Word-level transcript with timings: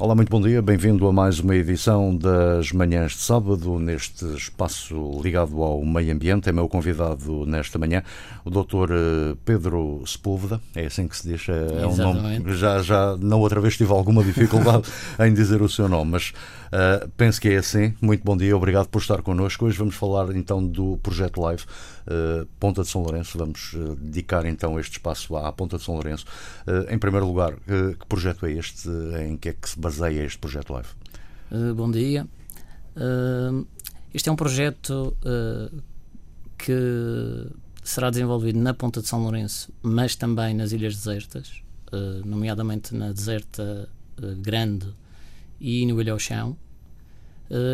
Olá, 0.00 0.14
muito 0.14 0.30
bom 0.30 0.40
dia. 0.40 0.62
Bem-vindo 0.62 1.06
a 1.06 1.12
mais 1.12 1.40
uma 1.40 1.54
edição 1.54 2.16
das 2.16 2.72
Manhãs 2.72 3.12
de 3.12 3.18
Sábado, 3.18 3.78
neste 3.78 4.24
espaço 4.34 5.20
ligado 5.22 5.62
ao 5.62 5.84
meio 5.84 6.14
ambiente. 6.14 6.48
É 6.48 6.52
meu 6.52 6.66
convidado 6.70 7.44
nesta 7.44 7.78
manhã 7.78 8.02
o 8.42 8.48
Dr. 8.48 8.92
Eh, 8.92 9.36
Pedro 9.44 10.02
Sepúlveda, 10.06 10.58
é 10.74 10.86
assim 10.86 11.06
que 11.06 11.14
se 11.14 11.28
diz. 11.28 11.46
É, 11.50 11.82
é 11.82 11.86
um 11.86 11.94
nome. 11.94 12.54
Já, 12.54 12.82
já, 12.82 13.14
na 13.18 13.36
outra 13.36 13.60
vez 13.60 13.76
tive 13.76 13.92
alguma 13.92 14.24
dificuldade 14.24 14.88
em 15.20 15.34
dizer 15.34 15.60
o 15.60 15.68
seu 15.68 15.86
nome, 15.86 16.12
mas 16.12 16.32
uh, 16.72 17.06
penso 17.18 17.38
que 17.38 17.50
é 17.50 17.58
assim. 17.58 17.94
Muito 18.00 18.24
bom 18.24 18.38
dia, 18.38 18.56
obrigado 18.56 18.88
por 18.88 19.02
estar 19.02 19.20
connosco. 19.20 19.66
Hoje 19.66 19.76
vamos 19.76 19.96
falar 19.96 20.34
então 20.34 20.66
do 20.66 20.96
Projeto 21.02 21.42
Live. 21.42 21.64
Uh, 22.06 22.48
Ponta 22.58 22.82
de 22.82 22.88
São 22.88 23.02
Lourenço, 23.02 23.36
vamos 23.36 23.74
uh, 23.74 23.94
dedicar 23.96 24.46
então 24.46 24.80
este 24.80 24.92
espaço 24.92 25.36
à 25.36 25.52
Ponta 25.52 25.76
de 25.76 25.84
São 25.84 25.92
Lourenço. 25.92 26.24
em 26.88 26.98
primeiro 26.98 27.26
lugar, 27.26 27.52
que 27.66 28.06
projeto 28.08 28.46
é 28.46 28.52
este? 28.52 28.88
Em 29.28 29.36
que 29.36 29.50
é 29.50 29.52
que 29.52 29.68
se 29.68 29.78
baseia? 29.78 29.89
Baseia 29.90 30.24
este 30.24 30.38
projeto 30.38 30.72
Live? 30.72 30.88
Uh, 31.50 31.74
bom 31.74 31.90
dia. 31.90 32.26
Uh, 32.96 33.66
este 34.14 34.28
é 34.28 34.32
um 34.32 34.36
projeto 34.36 35.16
uh, 35.24 35.82
que 36.56 37.48
será 37.82 38.10
desenvolvido 38.10 38.58
na 38.60 38.72
Ponta 38.72 39.00
de 39.00 39.08
São 39.08 39.20
Lourenço, 39.20 39.72
mas 39.82 40.14
também 40.14 40.54
nas 40.54 40.70
Ilhas 40.70 40.94
Desertas, 40.94 41.62
nomeadamente 42.24 42.94
na 42.94 43.10
Deserta 43.10 43.88
Grande 44.38 44.86
e 45.58 45.84
no 45.86 46.00
Ilha 46.00 46.12
ao 46.12 46.18
Chão. 46.18 46.56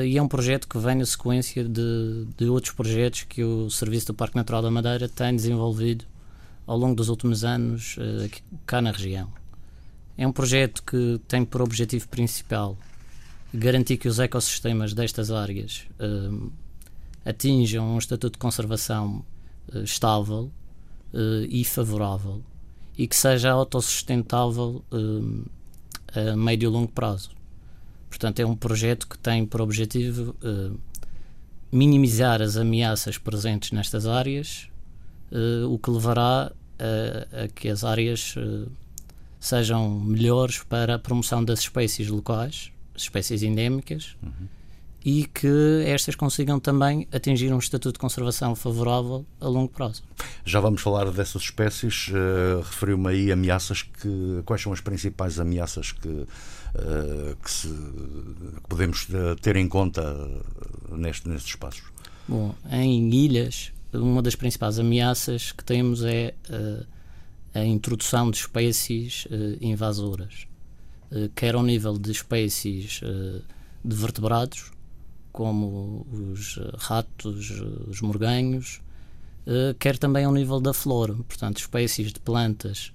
e 0.06 0.16
é 0.16 0.22
um 0.22 0.28
projeto 0.28 0.68
que 0.68 0.78
vem 0.78 0.94
na 0.94 1.04
sequência 1.04 1.64
de, 1.64 2.26
de 2.36 2.46
outros 2.46 2.72
projetos 2.72 3.24
que 3.24 3.42
o 3.42 3.68
Serviço 3.68 4.06
do 4.06 4.14
Parque 4.14 4.36
Natural 4.36 4.62
da 4.62 4.70
Madeira 4.70 5.08
tem 5.08 5.34
desenvolvido 5.34 6.04
ao 6.66 6.78
longo 6.78 6.94
dos 6.94 7.08
últimos 7.08 7.44
anos 7.44 7.96
cá 8.64 8.80
na 8.80 8.92
região. 8.92 9.30
É 10.18 10.26
um 10.26 10.32
projeto 10.32 10.82
que 10.82 11.20
tem 11.28 11.44
por 11.44 11.60
objetivo 11.60 12.08
principal 12.08 12.76
garantir 13.52 13.96
que 13.96 14.08
os 14.08 14.18
ecossistemas 14.18 14.92
destas 14.92 15.30
áreas 15.30 15.86
uh, 16.00 16.50
atinjam 17.24 17.94
um 17.94 17.98
estatuto 17.98 18.32
de 18.32 18.38
conservação 18.38 19.24
uh, 19.72 19.82
estável 19.82 20.50
uh, 21.12 21.46
e 21.48 21.64
favorável 21.64 22.42
e 22.96 23.06
que 23.06 23.16
seja 23.16 23.50
autossustentável 23.50 24.82
a 26.14 26.34
médio 26.34 26.70
e 26.70 26.72
longo 26.72 26.90
prazo. 26.90 27.28
Portanto, 28.08 28.40
é 28.40 28.46
um 28.46 28.56
projeto 28.56 29.06
que 29.06 29.18
tem 29.18 29.44
por 29.44 29.60
objetivo 29.60 30.34
minimizar 31.70 32.40
as 32.40 32.56
ameaças 32.56 33.18
presentes 33.18 33.70
nestas 33.70 34.06
áreas, 34.06 34.70
o 35.68 35.78
que 35.78 35.90
levará 35.90 36.50
a, 36.78 37.44
a 37.44 37.48
que 37.48 37.68
as 37.68 37.84
áreas 37.84 38.34
sejam 39.46 39.88
melhores 40.00 40.58
para 40.58 40.96
a 40.96 40.98
promoção 40.98 41.44
das 41.44 41.60
espécies 41.60 42.08
locais, 42.08 42.72
espécies 42.96 43.42
endémicas, 43.44 44.16
uhum. 44.20 44.48
e 45.04 45.24
que 45.26 45.84
estas 45.86 46.16
consigam 46.16 46.58
também 46.58 47.06
atingir 47.12 47.52
um 47.52 47.58
estatuto 47.58 47.92
de 47.92 47.98
conservação 48.00 48.56
favorável 48.56 49.24
a 49.40 49.46
longo 49.46 49.68
prazo. 49.68 50.02
Já 50.44 50.58
vamos 50.58 50.82
falar 50.82 51.10
dessas 51.12 51.42
espécies. 51.42 52.08
Uh, 52.08 52.60
Referiu-me 52.62 53.08
aí 53.08 53.32
ameaças 53.32 53.82
que. 53.82 54.42
Quais 54.44 54.60
são 54.62 54.72
as 54.72 54.80
principais 54.80 55.38
ameaças 55.38 55.92
que, 55.92 56.08
uh, 56.08 56.26
que, 57.40 57.50
se, 57.50 57.68
que 57.68 58.68
podemos 58.68 59.06
uh, 59.10 59.36
ter 59.40 59.54
em 59.54 59.68
conta 59.68 60.02
neste, 60.90 61.28
nestes 61.28 61.50
espaços? 61.50 61.84
Bom, 62.26 62.52
em 62.68 63.08
ilhas, 63.14 63.72
uma 63.92 64.20
das 64.20 64.34
principais 64.34 64.80
ameaças 64.80 65.52
que 65.52 65.62
temos 65.62 66.02
é 66.02 66.34
a 67.56 67.64
introdução 67.64 68.30
de 68.30 68.36
espécies 68.36 69.26
uh, 69.26 69.56
invasoras, 69.64 70.46
uh, 71.10 71.30
quer 71.34 71.54
ao 71.54 71.62
nível 71.62 71.96
de 71.98 72.10
espécies 72.10 73.00
uh, 73.02 73.42
de 73.82 73.96
vertebrados, 73.96 74.72
como 75.32 76.06
os 76.10 76.58
ratos, 76.78 77.62
os 77.86 78.00
morganhos, 78.00 78.80
quer 79.78 79.98
também 79.98 80.24
ao 80.24 80.32
nível 80.32 80.58
da 80.58 80.72
flora, 80.72 81.12
portanto, 81.12 81.58
espécies 81.58 82.10
de 82.10 82.18
plantas 82.18 82.90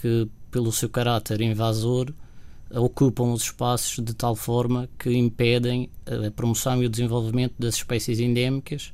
que, 0.00 0.26
pelo 0.50 0.72
seu 0.72 0.88
caráter 0.88 1.42
invasor, 1.42 2.14
ocupam 2.70 3.34
os 3.34 3.42
espaços 3.42 4.02
de 4.02 4.14
tal 4.14 4.34
forma 4.34 4.88
que 4.98 5.12
impedem 5.12 5.90
a 6.06 6.30
promoção 6.30 6.82
e 6.82 6.86
o 6.86 6.88
desenvolvimento 6.88 7.52
das 7.58 7.74
espécies 7.74 8.20
endémicas, 8.20 8.90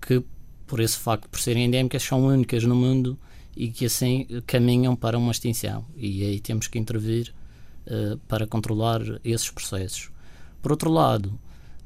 que, 0.00 0.22
por 0.64 0.78
esse 0.78 0.98
facto, 0.98 1.28
por 1.28 1.40
serem 1.40 1.64
endémicas, 1.64 2.04
são 2.04 2.24
únicas 2.24 2.62
no 2.62 2.76
mundo 2.76 3.18
e 3.56 3.70
que 3.70 3.86
assim 3.86 4.26
caminham 4.46 4.96
para 4.96 5.18
uma 5.18 5.32
extinção. 5.32 5.84
E 5.96 6.24
aí 6.24 6.40
temos 6.40 6.66
que 6.66 6.78
intervir 6.78 7.34
uh, 7.86 8.16
para 8.28 8.46
controlar 8.46 9.00
esses 9.24 9.50
processos. 9.50 10.10
Por 10.60 10.72
outro 10.72 10.90
lado, 10.90 11.38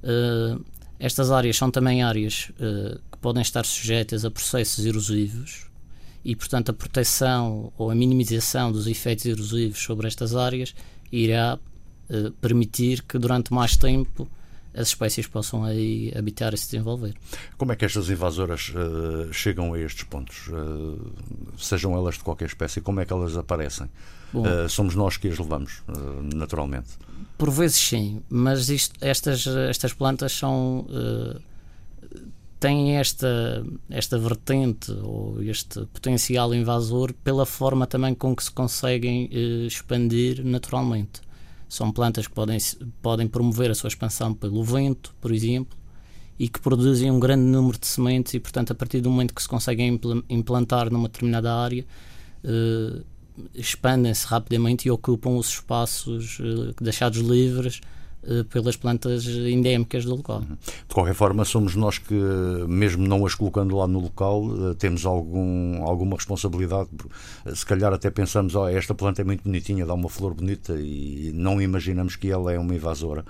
uh, 0.03 0.65
estas 0.99 1.31
áreas 1.31 1.56
são 1.56 1.71
também 1.71 2.03
áreas 2.03 2.50
uh, 2.53 3.00
que 3.10 3.19
podem 3.19 3.43
estar 3.43 3.65
sujeitas 3.65 4.25
a 4.25 4.31
processos 4.31 4.84
erosivos 4.84 5.66
e, 6.25 6.34
portanto, 6.34 6.71
a 6.71 6.72
proteção 6.72 7.72
ou 7.76 7.91
a 7.91 7.94
minimização 7.94 8.72
dos 8.72 8.87
efeitos 8.87 9.26
erosivos 9.26 9.78
sobre 9.78 10.06
estas 10.06 10.34
áreas 10.34 10.75
irá 11.10 11.59
permitir 12.41 13.03
que 13.03 13.19
durante 13.19 13.53
mais 13.53 13.76
tempo 13.76 14.28
as 14.76 14.88
espécies 14.88 15.26
possam 15.26 15.64
aí 15.64 16.12
habitar 16.16 16.53
e 16.53 16.56
se 16.56 16.66
desenvolver. 16.66 17.14
Como 17.56 17.72
é 17.72 17.76
que 17.76 17.84
estas 17.84 18.10
invasoras 18.10 18.72
uh, 18.75 19.32
chegam 19.32 19.72
a 19.72 19.81
estes 19.81 20.04
pontos? 20.04 20.48
Uh, 20.48 21.12
sejam 21.59 21.94
elas 21.97 22.16
de 22.16 22.20
qualquer 22.20 22.47
espécie, 22.47 22.81
como 22.81 23.00
é 23.00 23.06
que 23.06 23.12
elas 23.12 23.37
aparecem? 23.37 23.88
Uh, 24.34 24.69
somos 24.69 24.94
nós 24.94 25.16
que 25.16 25.28
as 25.28 25.38
levamos, 25.38 25.82
naturalmente. 26.34 26.91
Por 27.38 27.50
vezes 27.50 27.78
sim, 27.78 28.22
mas 28.28 28.69
isto, 28.69 28.94
estas, 29.00 29.47
estas 29.47 29.92
plantas 29.94 30.32
são 30.32 30.87
têm 32.58 32.97
esta, 32.97 33.64
esta 33.88 34.19
vertente 34.19 34.91
ou 34.91 35.43
este 35.43 35.81
potencial 35.87 36.54
invasor 36.54 37.12
pela 37.25 37.47
forma 37.47 37.87
também 37.87 38.14
com 38.14 38.34
que 38.34 38.44
se 38.44 38.50
conseguem 38.50 39.28
expandir 39.66 40.44
naturalmente. 40.44 41.20
São 41.69 41.91
plantas 41.91 42.27
que 42.27 42.34
podem, 42.34 42.59
podem 43.03 43.27
promover 43.27 43.71
a 43.71 43.75
sua 43.75 43.88
expansão 43.88 44.32
pelo 44.32 44.62
vento, 44.62 45.15
por 45.21 45.32
exemplo, 45.32 45.77
e 46.38 46.49
que 46.49 46.60
produzem 46.60 47.10
um 47.10 47.19
grande 47.19 47.43
número 47.43 47.78
de 47.78 47.87
sementes 47.87 48.34
e, 48.34 48.41
portanto, 48.41 48.72
a 48.72 48.75
partir 48.75 49.00
do 49.00 49.10
momento 49.10 49.34
que 49.34 49.43
se 49.43 49.49
conseguem 49.49 49.99
implantar 50.28 50.93
numa 50.93 51.09
determinada 51.09 51.53
área, 51.55 51.84
eh, 52.44 53.03
expandem-se 53.55 54.26
rapidamente 54.26 54.87
e 54.87 54.91
ocupam 54.91 55.31
os 55.31 55.49
espaços 55.49 56.38
eh, 56.41 56.75
deixados 56.81 57.19
livres 57.19 57.81
pelas 58.50 58.76
plantas 58.76 59.26
endémicas 59.26 60.04
do 60.04 60.16
local. 60.16 60.38
Uhum. 60.38 60.56
De 60.88 60.94
qualquer 60.94 61.14
forma, 61.14 61.44
somos 61.44 61.75
nós 61.75 61.98
que, 61.98 62.14
mesmo 62.69 63.06
não 63.06 63.25
as 63.25 63.34
colocando 63.34 63.76
lá 63.76 63.87
no 63.87 64.00
local, 64.00 64.44
eh, 64.70 64.75
temos 64.75 65.04
algum, 65.04 65.82
alguma 65.84 66.16
responsabilidade. 66.16 66.88
Eh, 67.44 67.54
se 67.54 67.64
calhar 67.64 67.92
até 67.92 68.10
pensamos, 68.10 68.54
oh, 68.54 68.69
esta 68.69 68.94
planta 68.94 69.22
é 69.22 69.25
muito 69.25 69.44
bonitinha, 69.44 69.87
dá 69.87 69.94
uma 69.94 70.09
flor 70.09 70.34
bonita 70.34 70.75
e 70.78 71.31
não 71.34 71.60
imaginamos 71.60 72.16
que 72.16 72.31
ela 72.31 72.53
é 72.53 72.59
uma 72.59 72.75
invasora 72.75 73.25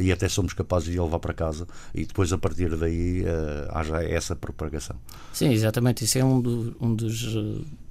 e 0.00 0.10
até 0.12 0.28
somos 0.28 0.52
capazes 0.52 0.90
de 0.90 0.98
a 0.98 1.02
levar 1.02 1.18
para 1.18 1.34
casa 1.34 1.66
e 1.94 2.04
depois 2.04 2.32
a 2.32 2.38
partir 2.38 2.74
daí 2.76 3.24
haja 3.70 4.02
essa 4.02 4.34
propagação. 4.34 4.96
Sim, 5.32 5.52
exatamente. 5.52 6.04
Isso 6.04 6.18
é 6.18 6.24
um, 6.24 6.40
do, 6.40 6.76
um 6.80 6.94
dos, 6.94 7.36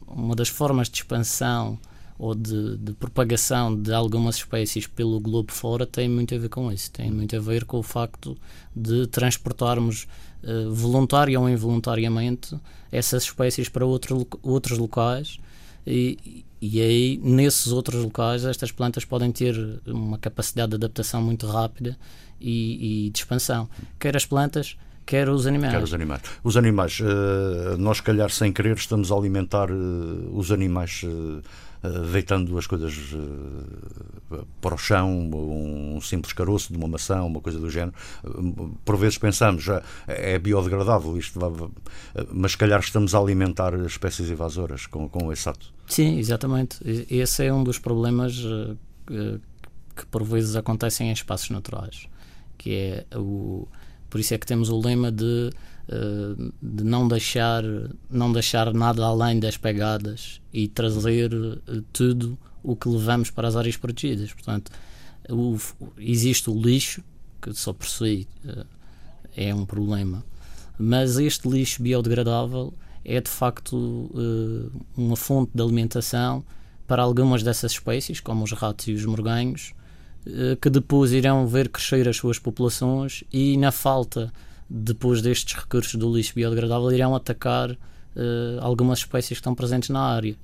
uma 0.07 0.35
das 0.35 0.49
formas 0.49 0.89
de 0.89 0.97
expansão 0.97 1.77
ou 2.18 2.34
de, 2.34 2.78
de, 2.78 2.94
propagação 2.94 3.76
de 3.76 3.94
algumas 3.94 4.38
espécies 4.38 4.88
pelo 4.88 5.20
globo 5.20 5.52
fora 5.52 5.86
tem 5.86 6.08
muito 6.08 6.34
a 6.34 6.38
ver 6.38 6.50
com 6.50 6.72
isso. 6.72 6.92
Tem 6.92 7.12
muito 7.12 7.36
a 7.36 7.40
ver 7.40 7.66
com 7.66 7.78
o 7.78 7.84
facto 7.84 8.38
de 8.76 9.08
transportarmos 9.08 10.08
uh, 10.44 10.72
voluntária 10.74 11.40
ou 11.40 11.50
involuntariamente 11.50 12.56
essas 12.92 13.24
espécies 13.24 13.68
para 13.68 13.86
outro, 13.86 14.26
outros 14.42 14.78
locais 14.78 15.40
e, 15.86 16.46
e 16.62 16.81
aí 16.81 17.20
nesses 17.22 17.72
outros 17.72 18.02
locais 18.02 18.46
estas 18.46 18.72
plantas 18.72 19.03
podem 19.03 19.32
ter 19.32 19.56
uma 19.86 20.18
capacidade 20.18 20.70
de 20.70 20.76
adaptação 20.76 21.22
muito 21.22 21.46
rápida 21.46 21.97
e, 22.40 23.08
e 23.08 23.09
de 23.09 23.20
expansão. 23.20 23.70
Quer 24.00 24.16
as 24.16 24.26
plantas, 24.26 24.78
quer 25.06 25.29
os 25.29 25.46
animais. 25.46 25.73
Quer 25.73 25.84
os 25.84 25.94
animais. 25.94 26.22
Os 26.44 26.58
animais, 26.58 27.00
uh, 27.00 27.78
nós, 27.78 28.02
calhar, 28.02 28.29
sem 28.29 28.52
querer, 28.52 28.76
estamos 28.76 29.11
a 29.11 29.16
alimentar 29.16 29.70
uh, 29.72 30.29
os 30.34 30.52
animais. 30.52 31.02
Uh, 31.03 31.41
deitando 32.11 32.58
as 32.58 32.67
coisas 32.67 32.93
para 34.61 34.76
o 34.76 34.78
chão, 34.78 35.29
um 35.34 35.99
simples 36.02 36.34
caroço 36.34 36.72
de 36.72 36.78
uma 36.78 36.87
maçã, 36.87 37.22
uma 37.22 37.41
coisa 37.41 37.59
do 37.59 37.70
género. 37.70 37.93
Por 38.84 38.97
vezes 38.97 39.17
pensamos, 39.17 39.66
é 40.08 40.37
biodegradável 40.40 41.17
isto, 41.17 41.40
mas 42.32 42.52
se 42.52 42.58
calhar 42.58 42.79
estamos 42.79 43.14
a 43.16 43.20
alimentar 43.20 43.73
espécies 43.85 44.29
invasoras 44.29 44.85
com, 44.85 45.08
com 45.09 45.32
esse 45.32 45.47
ato. 45.47 45.73
Sim, 45.87 46.17
exatamente. 46.17 46.79
Esse 47.09 47.46
é 47.46 47.53
um 47.53 47.64
dos 47.64 47.79
problemas 47.79 48.41
que, 49.05 49.40
que 49.96 50.05
por 50.08 50.23
vezes 50.23 50.55
acontecem 50.55 51.09
em 51.09 51.14
espaços 51.14 51.49
naturais, 51.49 52.08
que 52.58 52.73
é 52.73 53.17
o 53.17 53.67
por 54.16 54.22
isso 54.22 54.34
é 54.34 54.37
que 54.37 54.46
temos 54.46 54.70
o 54.70 54.79
lema 54.79 55.11
de, 55.11 55.49
de 56.61 56.84
não, 56.84 57.08
deixar, 57.08 57.64
não 58.09 58.32
deixar 58.32 58.73
nada 58.73 59.05
além 59.05 59.40
das 59.40 59.55
pegadas 59.55 60.41
e 60.52 60.67
trazer 60.67 61.34
uh, 61.34 61.82
tudo 61.93 62.37
o 62.64 62.76
que 62.76 62.90
levamos 62.90 63.29
para 63.29 63.47
as 63.47 63.55
áreas 63.55 63.78
protegidas. 63.78 64.34
Portanto, 64.34 64.72
o, 65.29 65.58
existe 65.99 66.49
o 66.49 66.59
lixo, 66.59 67.03
que 67.40 67.53
só 67.53 67.72
por 67.72 67.87
si 67.87 68.28
uh, 68.46 68.66
é 69.37 69.53
um 69.53 69.66
problema, 69.66 70.23
mas 70.78 71.17
este 71.17 71.47
lixo 71.47 71.84
biodegradável 71.84 72.73
é 73.03 73.22
de 73.22 73.29
facto 73.29 74.09
uma 74.97 75.16
fonte 75.16 75.52
de 75.53 75.61
alimentação 75.61 76.43
para 76.87 77.03
algumas 77.03 77.43
dessas 77.43 77.73
espécies, 77.73 78.20
como 78.20 78.43
os 78.43 78.52
ratos 78.52 78.87
e 78.87 78.93
os 78.93 79.05
morganhos, 79.05 79.73
que 80.59 80.72
depois 80.72 81.11
irão 81.11 81.46
ver 81.46 81.70
crescer 81.70 82.09
as 82.09 82.17
suas 82.17 82.40
populações 82.40 83.23
e, 83.32 83.58
na 83.58 83.72
falta 83.72 84.34
depois 84.70 85.22
destes 85.22 85.53
recursos 85.53 85.96
do 85.96 86.16
lixo 86.16 86.34
biodegradável, 86.35 86.91
irão 86.91 87.16
atacar 87.16 87.78
algumas 88.62 89.00
espécies 89.00 89.29
que 89.29 89.41
estão 89.41 89.53
presentes 89.53 89.90
na 89.90 90.00
área. 90.00 90.38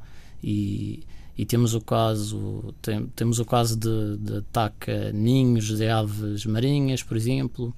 E, 0.44 1.04
e 1.38 1.46
temos 1.46 1.74
o 1.74 1.82
caso 1.82 2.74
tem, 2.82 3.08
temos 3.16 3.40
o 3.40 3.46
caso 3.46 3.78
de, 3.78 4.18
de 4.18 4.38
ataque 4.38 4.92
a 4.92 5.12
ninhos 5.12 5.66
de 5.76 5.88
aves 5.88 6.46
marinhas, 6.46 7.02
por 7.02 7.16
exemplo, 7.16 7.74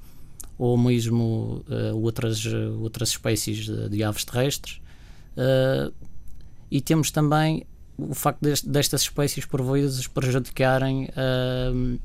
ou 0.57 0.77
mesmo 0.77 1.63
uh, 1.67 1.95
outras 1.97 2.43
outras 2.79 3.09
espécies 3.09 3.65
de, 3.65 3.89
de 3.89 4.03
aves 4.03 4.25
terrestres. 4.25 4.81
Uh, 5.37 5.93
e 6.69 6.81
temos 6.81 7.11
também 7.11 7.65
o 7.97 8.13
facto 8.13 8.41
dest, 8.41 8.65
destas 8.65 9.01
espécies 9.01 9.45
por 9.45 9.61
vezes 9.61 10.07
prejudicarem 10.07 11.05
uh, 11.05 11.99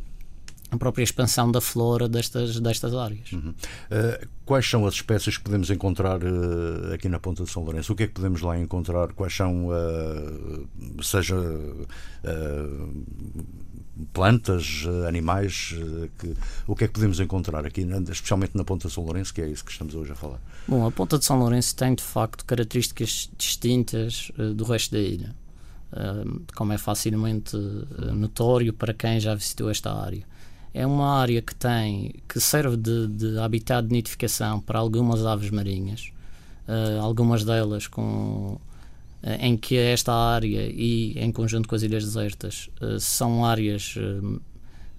a 0.70 0.76
própria 0.76 1.02
expansão 1.02 1.50
da 1.50 1.60
flora 1.60 2.08
destas, 2.08 2.60
destas 2.60 2.94
áreas. 2.94 3.32
Uhum. 3.32 3.50
Uh, 3.50 4.28
quais 4.44 4.68
são 4.68 4.86
as 4.86 4.94
espécies 4.94 5.38
que 5.38 5.44
podemos 5.44 5.70
encontrar 5.70 6.22
uh, 6.22 6.92
aqui 6.92 7.08
na 7.08 7.18
Ponta 7.18 7.44
de 7.44 7.50
São 7.50 7.62
Lourenço? 7.64 7.92
O 7.92 7.96
que 7.96 8.02
é 8.02 8.06
que 8.06 8.12
podemos 8.12 8.42
lá 8.42 8.58
encontrar? 8.58 9.08
Quais 9.12 9.34
são, 9.34 9.68
uh, 9.68 11.02
seja 11.02 11.36
plantas, 14.12 14.84
animais, 15.08 15.74
que, 16.18 16.34
o 16.66 16.76
que 16.76 16.84
é 16.84 16.86
que 16.86 16.92
podemos 16.92 17.18
encontrar 17.20 17.64
aqui, 17.64 17.86
especialmente 18.10 18.56
na 18.56 18.64
Ponta 18.64 18.88
de 18.88 18.94
São 18.94 19.04
Lourenço, 19.04 19.32
que 19.32 19.40
é 19.40 19.48
isso 19.48 19.64
que 19.64 19.72
estamos 19.72 19.94
hoje 19.94 20.12
a 20.12 20.14
falar? 20.14 20.40
Bom, 20.66 20.86
a 20.86 20.90
Ponta 20.90 21.18
de 21.18 21.24
São 21.24 21.38
Lourenço 21.38 21.74
tem 21.74 21.94
de 21.94 22.02
facto 22.02 22.44
características 22.44 23.30
distintas 23.36 24.30
do 24.54 24.64
resto 24.64 24.92
da 24.92 25.00
ilha, 25.00 25.34
como 26.54 26.72
é 26.72 26.78
facilmente 26.78 27.56
notório 28.12 28.72
para 28.72 28.92
quem 28.92 29.18
já 29.18 29.34
visitou 29.34 29.70
esta 29.70 29.92
área 29.92 30.24
é 30.72 30.86
uma 30.86 31.18
área 31.18 31.40
que 31.40 31.54
tem 31.54 32.14
que 32.28 32.40
serve 32.40 32.76
de, 32.76 33.08
de 33.08 33.38
habitat 33.38 33.86
de 33.86 33.92
nidificação 33.92 34.60
para 34.60 34.78
algumas 34.78 35.24
aves 35.24 35.50
marinhas, 35.50 36.12
uh, 36.68 37.00
algumas 37.00 37.44
delas 37.44 37.86
com 37.86 38.58
uh, 39.22 39.28
em 39.40 39.56
que 39.56 39.76
esta 39.76 40.12
área 40.12 40.68
e 40.68 41.18
em 41.18 41.32
conjunto 41.32 41.68
com 41.68 41.74
as 41.74 41.82
ilhas 41.82 42.04
desertas 42.04 42.70
uh, 42.80 43.00
são 43.00 43.44
áreas 43.44 43.94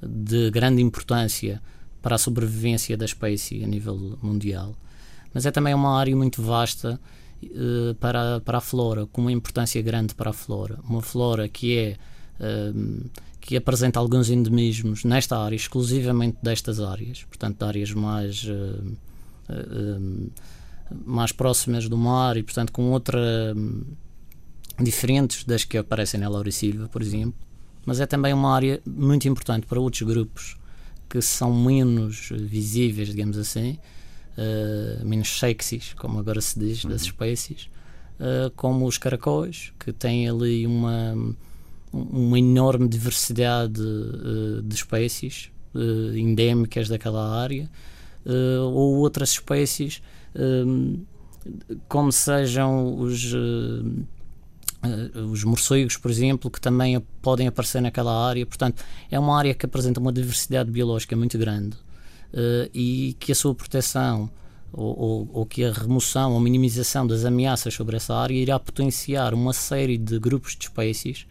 de 0.01 0.49
grande 0.51 0.81
importância 0.81 1.61
para 2.01 2.15
a 2.15 2.17
sobrevivência 2.17 2.95
da 2.97 3.05
espécie 3.05 3.63
a 3.63 3.67
nível 3.67 4.17
mundial, 4.21 4.75
mas 5.33 5.45
é 5.45 5.51
também 5.51 5.73
uma 5.73 5.99
área 5.99 6.15
muito 6.15 6.41
vasta 6.41 6.99
para, 7.99 8.39
para 8.39 8.57
a 8.57 8.61
flora, 8.61 9.05
com 9.07 9.21
uma 9.21 9.31
importância 9.31 9.81
grande 9.81 10.15
para 10.15 10.29
a 10.29 10.33
flora, 10.33 10.79
uma 10.87 11.01
flora 11.01 11.49
que 11.49 11.77
é 11.77 11.97
que 13.49 13.55
apresenta 13.55 13.99
alguns 13.99 14.29
endemismos 14.29 15.03
nesta 15.03 15.37
área, 15.37 15.55
exclusivamente 15.55 16.37
destas 16.41 16.79
áreas, 16.79 17.23
portanto, 17.23 17.63
áreas 17.63 17.91
mais, 17.91 18.43
uh, 18.43 18.93
uh, 19.49 20.31
mais 21.05 21.31
próximas 21.31 21.89
do 21.89 21.97
mar 21.97 22.37
e, 22.37 22.43
portanto, 22.43 22.71
com 22.71 22.91
outra. 22.91 23.19
Um, 23.55 23.83
diferentes 24.81 25.43
das 25.43 25.65
que 25.65 25.77
aparecem 25.77 26.21
na 26.21 26.29
Laura 26.29 26.49
Silva, 26.51 26.87
por 26.87 27.01
exemplo, 27.01 27.33
mas 27.85 27.99
é 27.99 28.05
também 28.05 28.33
uma 28.33 28.55
área 28.55 28.79
muito 28.85 29.27
importante 29.27 29.67
para 29.67 29.77
outros 29.77 30.03
grupos 30.03 30.55
que 31.09 31.21
são 31.21 31.53
menos 31.53 32.29
visíveis, 32.31 33.09
digamos 33.09 33.37
assim, 33.37 33.77
uh, 34.37 35.05
menos 35.05 35.37
sexys, 35.37 35.93
como 35.95 36.17
agora 36.17 36.39
se 36.39 36.57
diz, 36.57 36.85
das 36.85 37.01
uhum. 37.01 37.07
espécies, 37.07 37.69
como 38.55 38.85
os 38.85 38.97
caracóis, 38.97 39.73
que 39.79 39.91
têm 39.91 40.29
ali 40.29 40.67
uma 40.67 41.35
uma 41.91 42.37
enorme 42.37 42.87
diversidade 42.87 43.81
uh, 43.81 44.61
de 44.61 44.75
espécies 44.75 45.51
uh, 45.73 46.17
endémicas 46.17 46.87
daquela 46.87 47.39
área 47.41 47.69
uh, 48.25 48.61
ou 48.61 48.97
outras 48.97 49.31
espécies 49.31 50.01
como 51.87 52.11
sejam 52.11 52.99
os 52.99 53.33
os 55.31 55.43
morcegos, 55.43 55.97
por 55.97 56.11
exemplo, 56.11 56.49
que 56.49 56.61
também 56.61 57.01
podem 57.21 57.47
aparecer 57.47 57.81
naquela 57.81 58.27
área. 58.27 58.45
Portanto, 58.45 58.81
é 59.09 59.19
uma 59.19 59.37
área 59.37 59.53
que 59.53 59.65
apresenta 59.65 59.99
uma 59.99 60.13
diversidade 60.13 60.71
biológica 60.71 61.17
muito 61.17 61.37
grande 61.37 61.75
e 62.73 63.15
que 63.19 63.31
a 63.31 63.35
sua 63.35 63.55
proteção 63.55 64.29
ou, 64.71 64.99
ou, 64.99 65.29
ou, 65.33 65.45
que 65.45 65.65
a 65.65 65.71
remoção 65.73 66.33
ou 66.33 66.39
minimização 66.39 67.05
das 67.05 67.25
ameaças 67.25 67.73
sobre 67.73 67.97
essa 67.97 68.15
área 68.15 68.35
irá 68.35 68.59
potenciar 68.59 69.33
uma 69.33 69.51
série 69.51 69.97
de 69.97 70.19
grupos 70.19 70.55
de 70.55 70.65
espécies 70.65 71.25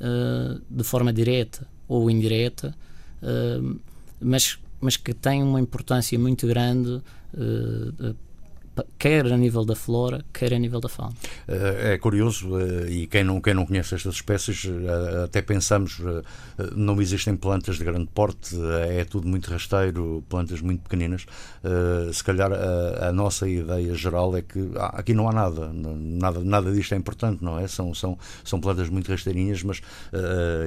uh, 0.00 0.60
de 0.68 0.84
forma 0.84 1.12
direta 1.12 1.66
ou 1.88 2.10
indireta, 2.10 2.74
uh, 3.22 3.80
mas, 4.20 4.58
mas 4.80 4.96
que 4.96 5.12
tem 5.12 5.42
uma 5.42 5.60
importância 5.60 6.18
muito 6.18 6.46
grande 6.46 6.90
uh, 7.34 8.16
quer 8.98 9.26
a 9.26 9.36
nível 9.36 9.64
da 9.64 9.74
flora, 9.74 10.24
quer 10.32 10.52
a 10.52 10.58
nível 10.58 10.80
da 10.80 10.88
fauna. 10.88 11.14
É 11.46 11.96
curioso, 11.98 12.48
e 12.88 13.06
quem 13.06 13.24
não, 13.24 13.40
quem 13.40 13.54
não 13.54 13.66
conhece 13.66 13.94
estas 13.94 14.14
espécies, 14.14 14.66
até 15.24 15.42
pensamos, 15.42 16.00
não 16.74 17.00
existem 17.00 17.36
plantas 17.36 17.76
de 17.76 17.84
grande 17.84 18.08
porte, 18.14 18.56
é 18.88 19.04
tudo 19.04 19.28
muito 19.28 19.50
rasteiro, 19.50 20.24
plantas 20.28 20.60
muito 20.60 20.82
pequeninas. 20.82 21.26
Se 22.12 22.24
calhar 22.24 22.52
a, 22.52 23.08
a 23.08 23.12
nossa 23.12 23.48
ideia 23.48 23.94
geral 23.94 24.36
é 24.36 24.42
que 24.42 24.70
aqui 24.76 25.14
não 25.14 25.28
há 25.28 25.32
nada, 25.32 25.70
nada, 25.72 26.40
nada 26.40 26.72
disto 26.72 26.94
é 26.94 26.96
importante, 26.96 27.44
não 27.44 27.58
é? 27.58 27.66
São, 27.66 27.94
são, 27.94 28.18
são 28.42 28.60
plantas 28.60 28.88
muito 28.88 29.10
rasteirinhas, 29.10 29.62
mas, 29.62 29.80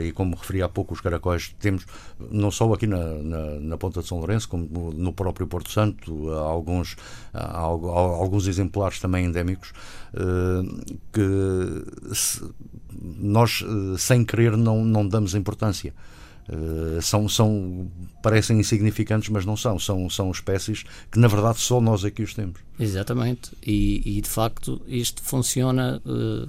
e 0.02 0.12
como 0.12 0.36
referi 0.36 0.62
há 0.62 0.70
pouco, 0.70 0.94
os 0.94 1.02
caracóis 1.02 1.56
temos, 1.60 1.86
não 2.32 2.52
só 2.52 2.72
aqui 2.74 2.88
na, 2.88 2.98
na, 2.98 3.60
na 3.60 3.78
Ponta 3.78 4.02
de 4.02 4.08
São 4.08 4.20
Lourenço, 4.20 4.48
como 4.48 4.94
no 4.94 5.14
próprio 5.14 5.48
Porto 5.48 5.72
Santo, 5.72 6.32
há 6.32 6.42
alguns, 6.42 6.96
há, 7.34 7.60
alguns 7.98 8.48
exemplares 8.48 9.00
também 9.00 9.26
endémicos 9.26 9.74
eh, 10.14 10.64
que 11.12 11.86
nós, 12.92 13.64
eh, 13.64 13.98
sem 13.98 14.26
querer, 14.26 14.56
não, 14.58 14.84
não 14.84 15.08
damos 15.08 15.36
importância. 15.36 15.94
Uh, 16.50 17.02
são, 17.02 17.28
são, 17.28 17.92
parecem 18.24 18.58
insignificantes, 18.58 19.28
mas 19.28 19.46
não 19.46 19.58
são. 19.58 19.78
são. 19.78 20.10
São 20.10 20.32
espécies 20.32 20.86
que, 21.12 21.20
na 21.20 21.28
verdade, 21.28 21.60
só 21.60 21.82
nós 21.82 22.06
aqui 22.06 22.24
os 22.24 22.34
temos. 22.34 22.62
Exatamente. 22.80 23.52
E, 23.62 24.18
e 24.18 24.22
de 24.22 24.30
facto, 24.30 24.82
isto 24.88 25.22
funciona, 25.22 26.02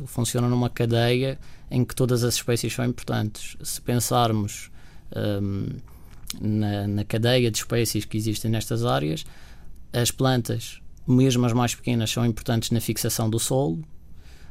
funciona 0.06 0.48
numa 0.48 0.70
cadeia 0.70 1.36
em 1.68 1.84
que 1.84 1.96
todas 1.96 2.22
as 2.22 2.34
espécies 2.34 2.72
são 2.72 2.84
importantes. 2.84 3.56
Se 3.60 3.80
pensarmos 3.80 4.70
ehm, 5.16 5.80
na, 6.40 6.86
na 6.86 7.04
cadeia 7.04 7.50
de 7.50 7.58
espécies 7.58 8.04
que 8.04 8.16
existem 8.16 8.52
nestas 8.52 8.84
áreas, 8.84 9.26
as 9.92 10.12
plantas 10.12 10.80
mesmo 11.08 11.46
as 11.46 11.52
mais 11.52 11.74
pequenas, 11.74 12.10
são 12.10 12.24
importantes 12.24 12.70
na 12.70 12.80
fixação 12.80 13.30
do 13.30 13.38
solo. 13.38 13.82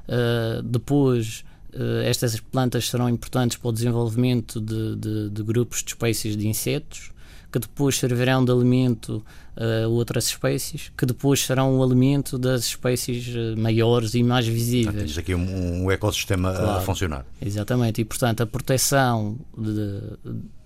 Uh, 0.07 0.63
depois, 0.63 1.43
uh, 1.73 2.01
estas 2.03 2.39
plantas 2.39 2.89
serão 2.89 3.07
importantes 3.07 3.57
para 3.57 3.69
o 3.69 3.71
desenvolvimento 3.71 4.59
de, 4.59 4.95
de, 4.95 5.29
de, 5.29 5.43
grupos 5.43 5.83
de 5.83 5.89
espécies 5.89 6.35
de 6.35 6.47
insetos, 6.47 7.11
que 7.51 7.59
depois 7.59 7.97
servirão 7.97 8.43
de 8.43 8.51
alimento 8.51 9.23
a 9.55 9.87
outras 9.87 10.27
espécies, 10.27 10.91
que 10.97 11.05
depois 11.05 11.39
serão 11.39 11.77
o 11.79 11.83
alimento 11.83 12.37
das 12.37 12.65
espécies 12.65 13.55
maiores 13.57 14.13
e 14.15 14.21
mais 14.21 14.45
visíveis. 14.45 14.95
Ah, 14.95 14.99
temos 14.99 15.17
aqui 15.17 15.33
um, 15.33 15.83
um 15.83 15.91
ecossistema 15.91 16.53
claro, 16.53 16.71
a 16.71 16.81
funcionar. 16.81 17.25
Exatamente, 17.41 18.01
e 18.01 18.05
portanto 18.05 18.41
a 18.41 18.45
proteção 18.45 19.39
de, 19.57 20.01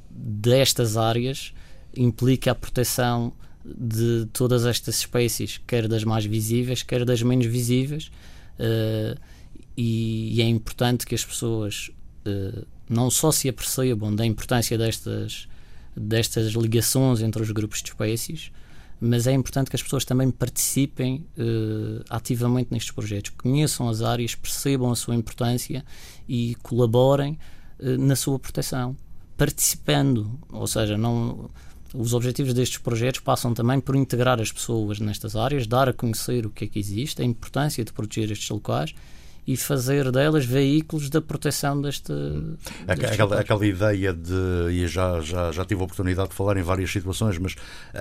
destas 0.10 0.98
áreas 0.98 1.54
implica 1.96 2.52
a 2.52 2.56
proteção 2.56 3.34
de 3.64 4.28
todas 4.34 4.66
estas 4.66 5.00
espécies, 5.00 5.60
quer 5.68 5.88
das 5.88 6.04
mais 6.04 6.26
visíveis, 6.26 6.84
quer 6.84 7.06
das 7.06 7.22
menos 7.22 7.46
visíveis, 7.46 8.12
uh, 8.60 9.20
e, 9.78 10.36
e, 10.36 10.42
é 10.42 10.46
importante 10.46 11.06
que 11.06 11.16
as 11.16 11.24
pessoas 11.24 11.92
uh, 12.26 12.66
não 12.90 13.10
só 13.10 13.32
se 13.32 13.48
apercebam 13.48 14.14
da 14.14 14.26
importância 14.26 14.78
destas, 14.78 15.48
destas 15.96 16.52
ligações 16.54 17.22
entre 17.22 17.42
os 17.42 17.52
grupos 17.52 17.82
de 17.82 17.90
espécies, 17.90 18.52
mas 19.00 19.26
é 19.26 19.32
importante 19.32 19.70
que 19.70 19.76
as 19.76 19.82
pessoas 19.82 20.06
também 20.06 20.30
participem 20.30 21.26
uh, 21.38 22.04
ativamente 22.10 22.70
nestes 22.72 22.92
projetos, 22.92 23.32
conheçam 23.38 23.88
as 23.88 24.02
áreas, 24.02 24.36
percebam 24.36 24.92
a 24.92 24.96
sua 24.96 25.16
importância 25.16 25.86
e 26.28 26.56
colaborem 26.62 27.38
na 27.98 28.16
sua 28.16 28.38
proteção, 28.38 28.96
participando, 29.36 30.40
ou 30.52 30.68
seja, 30.68 31.00
não 31.00 31.50
os 31.94 32.14
objetivos 32.14 32.54
destes 32.54 32.78
projetos 32.78 33.20
passam 33.20 33.54
também 33.54 33.80
por 33.80 33.96
integrar 33.96 34.40
as 34.40 34.52
pessoas 34.52 35.00
nestas 35.00 35.36
áreas, 35.36 35.68
dar 35.68 35.90
a 35.90 35.94
conhecer 35.94 36.46
o 36.46 36.50
que 36.50 36.66
é 36.66 36.68
que 36.68 36.80
existe, 36.80 37.22
a 37.22 37.26
importância 37.26 37.84
de 37.84 37.92
proteger 37.92 38.32
estes 38.32 38.50
locais 38.50 38.94
e 39.46 39.58
fazer 39.58 40.12
delas 40.12 40.46
veículos 40.46 41.10
da 41.10 41.20
proteção 41.20 41.82
deste. 41.82 42.14
Aquela, 42.88 43.40
aquela, 43.40 43.66
ideia 43.66 44.14
de. 44.14 44.72
E 44.72 44.88
já, 44.88 45.20
já, 45.20 45.52
já 45.52 45.66
tive 45.66 45.82
a 45.82 45.84
oportunidade 45.84 46.30
de 46.30 46.36
falar 46.36 46.58
em 46.58 46.62
várias 46.62 46.92
situações, 46.92 47.38
mas 47.38 47.56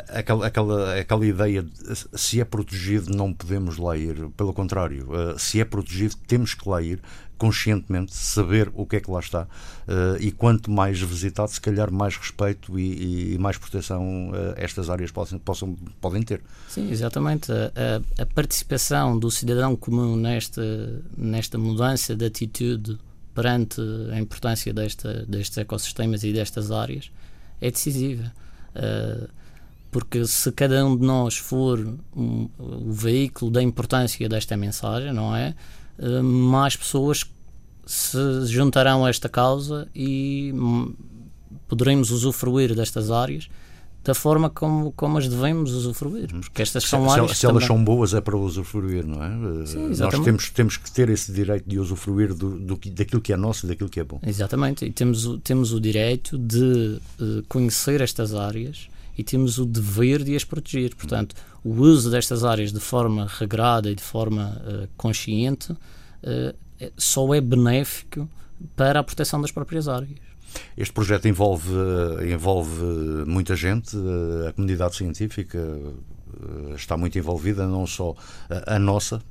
aquela, 0.09 0.47
aquela, 0.47 1.01
aquela 1.01 1.27
ideia 1.27 1.63
de 1.63 1.71
se 2.15 2.41
é 2.41 2.45
protegido, 2.45 3.15
não 3.15 3.33
podemos 3.33 3.79
lá 3.79 3.97
ir. 3.97 4.29
Pelo 4.37 4.53
contrário, 4.53 5.09
eh, 5.13 5.35
se 5.39 5.61
é 5.61 5.65
protegido, 5.65 6.15
temos 6.27 6.55
que 6.55 6.69
lá 6.69 6.83
ir 6.83 7.01
conscientemente, 7.41 8.15
saber 8.15 8.71
o 8.75 8.85
que 8.85 8.97
é 8.97 9.01
que 9.01 9.11
lá 9.11 9.19
está. 9.19 9.45
Uh, 9.89 10.21
e 10.21 10.31
quanto 10.31 10.71
mais 10.71 11.01
visitado, 11.01 11.51
se 11.51 11.59
calhar 11.59 11.91
mais 11.91 12.15
respeito 12.15 12.79
e, 12.79 13.33
e 13.33 13.39
mais 13.39 13.57
proteção 13.57 14.29
uh, 14.29 14.53
estas 14.57 14.91
áreas 14.91 15.11
possam, 15.11 15.39
possam, 15.39 15.75
podem 16.03 16.23
ter. 16.23 16.43
Sim, 16.69 16.91
exatamente. 16.91 17.51
A, 17.51 18.23
a, 18.23 18.27
participação 18.27 19.19
do 19.19 19.31
cidadão 19.31 19.75
comum 19.75 20.17
nesta, 20.17 21.03
nesta 21.17 21.57
mudança 21.57 22.15
de 22.15 22.27
atitude 22.27 22.99
perante 23.35 23.81
a 24.13 24.21
importância 24.21 24.71
desta, 24.75 25.25
destes 25.27 25.57
ecossistemas 25.57 26.23
e 26.23 26.35
destas 26.35 26.71
áreas 26.71 27.11
é 27.59 27.71
decisiva. 27.71 28.31
Uh, 28.77 29.27
porque 29.91 30.27
se 30.27 30.53
cada 30.53 30.85
um 30.85 30.95
de 30.95 31.07
nós 31.07 31.39
for 31.39 31.79
um, 32.15 32.51
o 32.59 32.93
veículo 32.93 33.51
da 33.51 33.63
importância 33.63 34.29
desta 34.29 34.59
mensagem, 34.59 35.11
não 35.15 35.35
é? 35.35 35.55
Eh, 36.01 36.23
mais 36.23 36.77
pessoas 36.77 37.25
se 37.87 38.47
juntarão 38.47 39.05
a 39.05 39.11
esta 39.11 39.29
causa 39.29 39.87
e 39.95 40.53
hum, 40.55 40.95
poderemos 41.69 42.11
usufruir 42.11 42.75
destas 42.75 43.11
áreas 43.11 43.49
da 44.03 44.15
forma 44.15 44.49
como, 44.49 44.93
como 44.93 45.19
as 45.19 45.29
devemos 45.29 45.73
usufruir, 45.73 46.29
porque 46.29 46.63
estas 46.63 46.85
são 46.85 47.07
se, 47.07 47.13
áreas 47.13 47.33
se, 47.33 47.37
se 47.37 47.47
elas 47.47 47.65
são 47.65 47.85
boas 47.85 48.15
é 48.15 48.21
para 48.21 48.35
usufruir, 48.35 49.07
não 49.07 49.23
é? 49.23 49.63
Eh, 49.63 49.67
Sim, 49.67 49.89
Nós 49.89 50.19
temos, 50.21 50.51
temos 50.51 50.77
que 50.79 50.91
ter 50.91 51.11
esse 51.11 51.31
direito 51.31 51.69
de 51.69 51.79
usufruir 51.79 52.33
do, 52.33 52.59
do, 52.59 52.81
daquilo 52.93 53.21
que 53.21 53.31
é 53.31 53.37
nosso 53.37 53.67
e 53.67 53.69
daquilo 53.69 53.91
que 53.91 54.01
é 54.01 54.05
bom. 54.05 54.19
Exatamente, 54.27 54.87
e 54.87 54.91
temos, 54.91 55.39
temos 55.45 55.75
o 55.75 55.81
direito 55.81 56.39
de 56.39 56.99
uh, 57.21 57.43
conhecer 57.47 58.01
estas 58.01 58.35
áreas 58.35 58.89
e 59.21 59.23
temos 59.23 59.59
o 59.59 59.67
dever 59.67 60.25
de 60.25 60.35
as 60.35 60.45
proteger. 60.45 60.97
Portanto, 60.97 61.35
o 61.63 61.75
uso 61.75 62.11
destas 62.11 62.43
áreas 62.43 62.73
de 62.73 62.81
forma 62.81 63.27
regrada 63.29 63.91
e 63.91 63.95
de 63.95 64.03
forma 64.03 64.63
uh, 64.65 64.89
consciente 64.97 65.73
uh, 65.73 65.79
só 66.97 67.35
é 67.35 67.41
benéfico 67.41 68.27
para 68.75 69.01
a 69.01 69.05
proteção 69.05 69.39
das 69.43 69.53
próprias 69.53 69.89
áreas. 69.89 70.19
Este 70.75 70.93
projeto 70.93 71.29
envolve, 71.29 71.71
envolve 72.33 72.83
muita 73.27 73.55
gente, 73.55 73.97
a 74.49 74.53
comunidade 74.53 74.97
científica 74.97 75.59
está 76.75 76.97
muito 76.97 77.17
envolvida, 77.17 77.69
não 77.69 77.87
só 77.87 78.17
a, 78.67 78.77
nossa, 78.79 79.23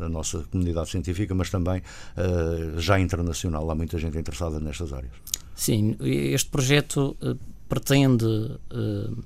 a 0.00 0.08
nossa 0.08 0.38
comunidade 0.50 0.88
científica, 0.88 1.34
mas 1.34 1.50
também 1.50 1.82
já 2.78 2.98
internacional. 2.98 3.70
Há 3.70 3.74
muita 3.74 3.98
gente 3.98 4.16
interessada 4.16 4.58
nestas 4.58 4.90
áreas. 4.92 5.12
Sim, 5.54 5.96
este 6.00 6.48
projeto 6.48 7.14
pretende 7.68 8.24
uh, 8.26 9.24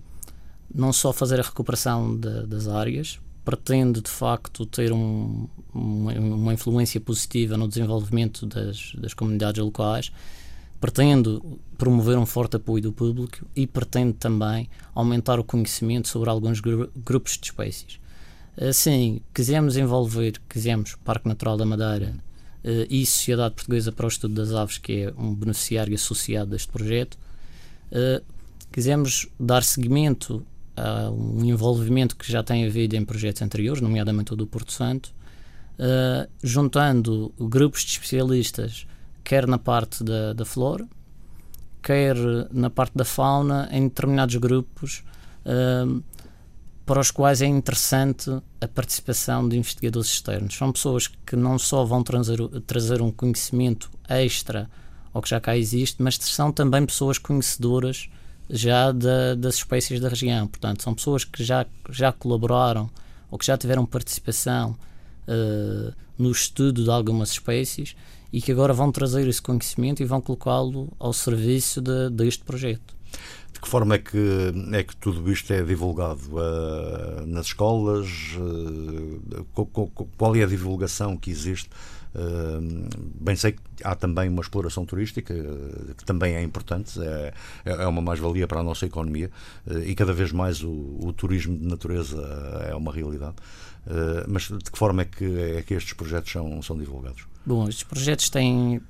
não 0.74 0.92
só 0.92 1.12
fazer 1.12 1.40
a 1.40 1.42
recuperação 1.42 2.16
de, 2.16 2.46
das 2.46 2.68
áreas, 2.68 3.18
pretende 3.44 4.00
de 4.00 4.10
facto 4.10 4.64
ter 4.66 4.92
um, 4.92 5.48
uma, 5.74 6.12
uma, 6.12 6.54
influência 6.54 7.00
positiva 7.00 7.56
no 7.56 7.66
desenvolvimento 7.66 8.46
das, 8.46 8.92
das 8.94 9.14
comunidades 9.14 9.62
locais, 9.62 10.12
pretende 10.80 11.40
promover 11.76 12.16
um 12.16 12.26
forte 12.26 12.56
apoio 12.56 12.82
do 12.82 12.92
público 12.92 13.44
e 13.54 13.66
pretende 13.66 14.14
também 14.14 14.68
aumentar 14.94 15.38
o 15.38 15.44
conhecimento 15.44 16.08
sobre 16.08 16.30
alguns 16.30 16.60
gru 16.60 16.90
grupos 16.96 17.36
de 17.38 17.46
espécies. 17.46 17.98
Assim, 18.56 19.20
quisemos 19.34 19.76
envolver, 19.76 20.40
quisemos 20.48 20.96
Parque 21.04 21.28
Natural 21.28 21.56
da 21.56 21.64
Madeira 21.64 22.14
uh, 22.64 22.86
e 22.88 23.04
Sociedade 23.06 23.54
Portuguesa 23.54 23.92
para 23.92 24.06
o 24.06 24.08
Estudo 24.08 24.34
das 24.34 24.52
Aves, 24.52 24.78
que 24.78 25.04
é 25.04 25.14
um 25.16 25.34
beneficiário 25.34 25.94
associado 25.94 26.50
deste 26.50 26.68
projeto, 26.68 27.18
Uh, 27.90 28.24
quisemos 28.72 29.28
dar 29.38 29.62
seguimento 29.62 30.46
a 30.76 31.10
um 31.10 31.44
envolvimento 31.44 32.16
que 32.16 32.30
já 32.30 32.42
tem 32.42 32.64
havido 32.64 32.96
em 32.96 33.04
projetos 33.04 33.42
anteriores, 33.42 33.82
nomeadamente 33.82 34.32
o 34.32 34.36
do 34.36 34.46
Porto 34.46 34.72
Santo, 34.72 35.12
uh, 35.78 36.30
juntando 36.42 37.32
grupos 37.38 37.82
de 37.82 37.92
especialistas, 37.92 38.86
quer 39.24 39.46
na 39.46 39.58
parte 39.58 40.02
da, 40.04 40.32
da 40.32 40.44
flora, 40.44 40.86
quer 41.82 42.16
na 42.52 42.70
parte 42.70 42.96
da 42.96 43.04
fauna, 43.04 43.68
em 43.72 43.88
determinados 43.88 44.36
grupos, 44.36 45.02
uh, 45.44 46.02
para 46.86 47.00
os 47.00 47.10
quais 47.10 47.40
é 47.40 47.46
interessante 47.46 48.30
a 48.60 48.66
participação 48.66 49.48
de 49.48 49.56
investigadores 49.56 50.08
externos. 50.08 50.56
São 50.56 50.72
pessoas 50.72 51.06
que 51.06 51.36
não 51.36 51.58
só 51.58 51.84
vão 51.84 52.02
trazer, 52.02 52.38
trazer 52.66 53.00
um 53.00 53.12
conhecimento 53.12 53.88
extra 54.08 54.68
ao 55.12 55.20
que 55.20 55.28
já 55.28 55.40
cá 55.40 55.56
existe, 55.56 56.02
mas 56.02 56.16
são 56.16 56.52
também 56.52 56.84
pessoas 56.86 57.18
conhecedoras 57.18 58.08
já 58.48 58.90
da, 58.92 59.34
das 59.34 59.56
espécies 59.56 60.00
da 60.00 60.08
região. 60.08 60.46
Portanto, 60.46 60.82
são 60.82 60.94
pessoas 60.94 61.24
que 61.24 61.42
já, 61.42 61.66
já 61.88 62.12
colaboraram 62.12 62.90
ou 63.30 63.38
que 63.38 63.46
já 63.46 63.56
tiveram 63.56 63.86
participação 63.86 64.76
uh, 65.28 65.92
no 66.18 66.30
estudo 66.30 66.84
de 66.84 66.90
algumas 66.90 67.30
espécies 67.30 67.94
e 68.32 68.40
que 68.40 68.52
agora 68.52 68.72
vão 68.72 68.92
trazer 68.92 69.26
esse 69.26 69.40
conhecimento 69.40 70.02
e 70.02 70.06
vão 70.06 70.20
colocá-lo 70.20 70.92
ao 70.98 71.12
serviço 71.12 71.80
de, 71.80 72.10
deste 72.10 72.44
projeto. 72.44 72.94
De 73.52 73.60
que 73.60 73.68
forma 73.68 73.96
é 73.96 73.98
que, 73.98 74.52
é 74.72 74.82
que 74.82 74.96
tudo 74.96 75.30
isto 75.30 75.52
é 75.52 75.62
divulgado 75.62 76.20
uh, 76.32 77.26
nas 77.26 77.46
escolas? 77.46 78.08
Uh, 78.36 79.44
qual 80.16 80.36
é 80.36 80.44
a 80.44 80.46
divulgação 80.46 81.16
que 81.16 81.30
existe 81.30 81.68
bem 83.20 83.36
sei 83.36 83.52
que 83.52 83.60
há 83.84 83.94
também 83.94 84.28
uma 84.28 84.42
exploração 84.42 84.84
turística 84.84 85.32
eh, 85.32 85.94
que 85.96 86.04
também 86.04 86.34
é 86.34 86.42
importante, 86.42 87.00
é, 87.00 87.32
é 87.64 87.86
uma 87.86 88.02
mais-valia 88.02 88.46
para 88.46 88.60
a 88.60 88.62
nossa 88.62 88.86
economia 88.86 89.30
eh, 89.66 89.90
e 89.90 89.94
cada 89.94 90.12
vez 90.12 90.32
mais 90.32 90.62
o, 90.62 90.98
o 91.00 91.12
turismo 91.12 91.56
de 91.56 91.66
natureza 91.66 92.20
é 92.68 92.74
uma 92.74 92.92
realidade. 92.92 93.36
Eh, 93.86 94.24
mas 94.28 94.48
de 94.48 94.70
que 94.70 94.78
forma 94.78 95.02
é 95.02 95.04
que, 95.04 95.24
é 95.24 95.62
que 95.62 95.74
estes 95.74 95.92
projetos 95.92 96.32
são, 96.32 96.60
são 96.62 96.76
divulgados? 96.76 97.26
Bom, 97.46 97.68
estes 97.68 97.84
projetos 97.84 98.28
têm, 98.28 98.80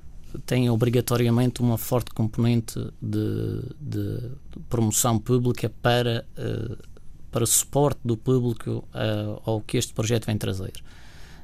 têm 0.45 0.69
obrigatoriamente 0.69 1.61
uma 1.61 1.77
forte 1.77 2.11
componente 2.11 2.79
de, 3.01 3.61
de 3.79 4.31
promoção 4.67 5.19
pública 5.19 5.71
para, 5.81 6.25
para 7.31 7.45
suporte 7.45 7.99
do 8.03 8.17
público 8.17 8.83
ao 9.45 9.61
que 9.61 9.77
este 9.77 9.93
projeto 9.93 10.25
vem 10.25 10.37
trazer. 10.37 10.73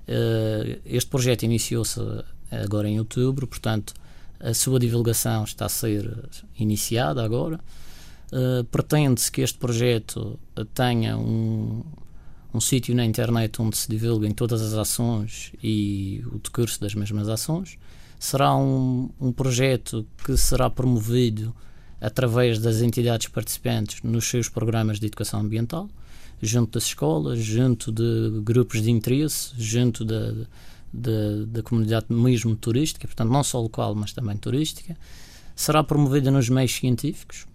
Uh, 0.08 0.80
este 0.86 1.10
projeto 1.10 1.44
iniciou-se 1.44 2.00
agora 2.50 2.88
em 2.88 2.98
outubro, 2.98 3.46
portanto, 3.46 3.94
a 4.40 4.54
sua 4.54 4.80
divulgação 4.80 5.44
está 5.44 5.66
a 5.66 5.70
ser 5.70 6.10
iniciada 6.58 7.24
agora. 7.24 7.60
Uh, 8.32 8.64
Pretende-se 8.66 9.32
que 9.32 9.42
este 9.42 9.58
projeto 9.58 10.40
tenha 10.74 11.18
um, 11.18 11.84
um 12.54 12.62
sítio 12.62 12.96
na 12.96 13.06
internet 13.06 13.62
onde 13.62 13.78
se 13.78 13.90
divulguem 13.90 14.32
todas 14.32 14.62
as 14.62 14.74
ações 14.74 15.52
e 15.62 16.24
o 16.32 16.40
decurso 16.40 16.80
das 16.80 16.94
mesmas 16.94 17.28
ações. 17.28 17.78
Será 18.20 18.56
um, 18.56 19.10
um 19.20 19.32
projeto 19.32 20.06
que 20.24 20.36
será 20.38 20.70
promovido 20.70 21.54
através 22.00 22.60
das 22.60 22.82
entidades 22.82 23.28
participantes 23.28 24.02
nos 24.04 24.26
seus 24.26 24.48
programas 24.50 25.00
de 25.00 25.08
educação 25.08 25.42
ambiental 25.42 25.90
junto 26.41 26.74
das 26.74 26.84
escolas, 26.84 27.39
junto 27.39 27.91
de 27.91 28.41
grupos 28.44 28.82
de 28.82 28.91
interesse, 28.91 29.51
junto 29.58 30.06
da, 30.06 30.34
da, 30.94 31.46
da 31.48 31.63
comunidade 31.63 32.08
mesmo 32.10 32.56
turística, 32.56 33.08
portanto, 33.08 33.29
não 33.32 33.44
só 33.44 33.60
local, 33.60 33.96
mas 33.96 34.13
também 34.13 34.38
turística. 34.38 34.98
Será 35.56 35.84
promovida 35.84 36.29
nos 36.29 36.50
meios 36.50 36.74
científicos, 36.74 37.48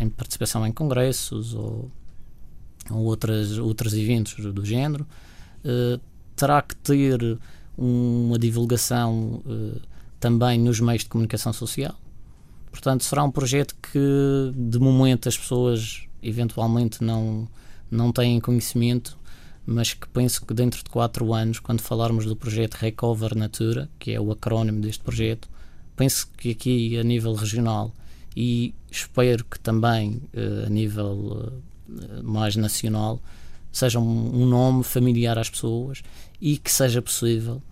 em 0.00 0.08
participação 0.08 0.66
em 0.66 0.72
congressos 0.72 1.54
ou, 1.54 1.90
ou 2.90 3.04
outras, 3.04 3.58
outros 3.58 3.94
eventos 3.94 4.34
do 4.52 4.64
género. 4.64 5.06
Uh, 5.64 6.00
terá 6.34 6.62
que 6.62 6.74
ter 6.76 7.38
uma 7.76 8.38
divulgação 8.38 9.42
uh, 9.46 9.80
também 10.18 10.58
nos 10.58 10.80
meios 10.80 11.02
de 11.02 11.08
comunicação 11.08 11.52
social. 11.52 11.94
Portanto, 12.70 13.04
será 13.04 13.22
um 13.24 13.30
projeto 13.30 13.74
que, 13.92 14.52
de 14.54 14.78
momento, 14.78 15.28
as 15.28 15.36
pessoas 15.36 16.02
eventualmente 16.22 17.02
não 17.02 17.48
não 17.90 18.12
têm 18.12 18.40
conhecimento, 18.40 19.18
mas 19.64 19.92
que 19.92 20.08
penso 20.08 20.44
que 20.44 20.54
dentro 20.54 20.82
de 20.82 20.90
quatro 20.90 21.32
anos, 21.34 21.58
quando 21.58 21.80
falarmos 21.80 22.24
do 22.24 22.36
projeto 22.36 22.74
Recover 22.74 23.36
Natura, 23.36 23.88
que 23.98 24.12
é 24.12 24.20
o 24.20 24.30
acrónimo 24.30 24.80
deste 24.80 25.02
projeto, 25.02 25.48
penso 25.96 26.28
que 26.36 26.50
aqui 26.50 26.98
a 26.98 27.02
nível 27.02 27.34
regional 27.34 27.92
e 28.36 28.74
espero 28.90 29.44
que 29.44 29.58
também 29.58 30.22
uh, 30.34 30.66
a 30.66 30.68
nível 30.68 31.52
uh, 31.88 32.22
mais 32.22 32.54
nacional 32.54 33.20
seja 33.72 33.98
um, 33.98 34.46
nome 34.46 34.84
familiar 34.84 35.38
às 35.38 35.50
pessoas 35.50 36.02
e 36.40 36.58
que 36.58 36.70
seja 36.70 37.00
possível, 37.00 37.62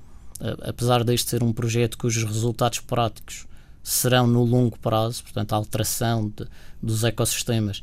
uh, 0.40 0.68
apesar 0.68 1.04
deste 1.04 1.30
ser 1.30 1.42
um 1.42 1.52
projeto 1.52 1.98
cujos 1.98 2.24
resultados 2.24 2.80
práticos 2.80 3.46
serão 3.82 4.26
no 4.26 4.42
longo 4.42 4.78
prazo, 4.78 5.22
portanto 5.22 5.52
a 5.52 5.56
alteração 5.56 6.32
de, 6.34 6.46
dos 6.82 7.04
ecossistemas 7.04 7.82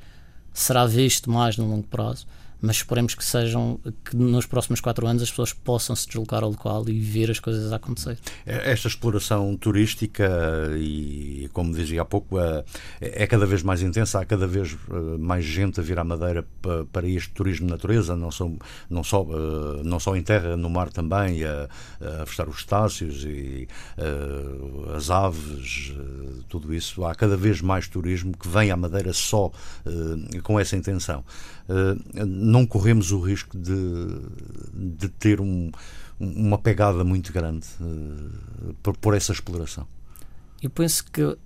será 0.53 0.85
visto 0.85 1.29
mais 1.29 1.57
no 1.57 1.67
longo 1.67 1.87
prazo, 1.87 2.25
mas 2.61 2.77
esperemos 2.77 3.15
que 3.15 3.25
sejam 3.25 3.79
que 4.05 4.15
nos 4.15 4.45
próximos 4.45 4.79
quatro 4.79 5.07
anos 5.07 5.23
as 5.23 5.29
pessoas 5.29 5.53
possam 5.53 5.95
se 5.95 6.07
deslocar 6.07 6.43
ao 6.43 6.49
local 6.49 6.87
e 6.87 6.99
ver 6.99 7.31
as 7.31 7.39
coisas 7.39 7.73
a 7.73 7.77
acontecer. 7.77 8.17
É, 8.45 8.71
esta 8.71 8.87
exploração 8.87 9.55
turística 9.57 10.29
e, 10.77 11.49
como 11.53 11.73
dizia 11.73 12.01
há 12.03 12.05
pouco, 12.05 12.39
é, 12.39 12.63
é 13.01 13.27
cada 13.27 13.45
vez 13.45 13.63
mais 13.63 13.81
intensa, 13.81 14.19
há 14.19 14.25
cada 14.25 14.45
vez 14.45 14.77
eh, 14.89 15.17
mais 15.17 15.43
gente 15.43 15.79
a 15.79 15.83
vir 15.83 15.97
à 15.97 16.03
Madeira 16.03 16.45
para 16.91 17.07
este 17.07 17.31
turismo 17.31 17.65
de 17.65 17.71
natureza, 17.71 18.15
não 18.15 18.31
só, 18.31 18.49
não 18.89 19.03
só, 19.03 19.23
eh, 19.23 19.83
não 19.83 19.99
só 19.99 20.15
em 20.15 20.21
terra, 20.21 20.55
no 20.55 20.69
mar 20.69 20.89
também, 20.89 21.43
a, 21.43 21.67
a 21.99 22.21
avistar 22.21 22.47
os 22.47 22.57
estácios 22.57 23.23
e 23.25 23.67
a, 23.97 24.95
as 24.97 25.09
aves, 25.09 25.93
tudo 26.47 26.73
isso. 26.73 27.03
Há 27.05 27.15
cada 27.15 27.35
vez 27.35 27.61
mais 27.61 27.87
turismo 27.87 28.37
que 28.37 28.47
vem 28.47 28.71
à 28.71 28.77
Madeira 28.77 29.13
só 29.13 29.51
com 30.43 30.59
essa 30.59 30.75
intenção. 30.75 31.23
Não 32.51 32.65
corremos 32.65 33.13
o 33.13 33.19
risco 33.21 33.57
de, 33.57 33.73
de 34.73 35.07
ter 35.07 35.39
um, 35.39 35.71
uma 36.19 36.57
pegada 36.57 37.01
muito 37.01 37.31
grande 37.31 37.65
uh, 37.79 38.73
por, 38.83 38.97
por, 38.97 39.15
essa 39.15 39.31
exploração? 39.31 39.87
Eu 40.61 40.69
penso 40.69 41.05
que 41.05 41.23
uh, 41.23 41.37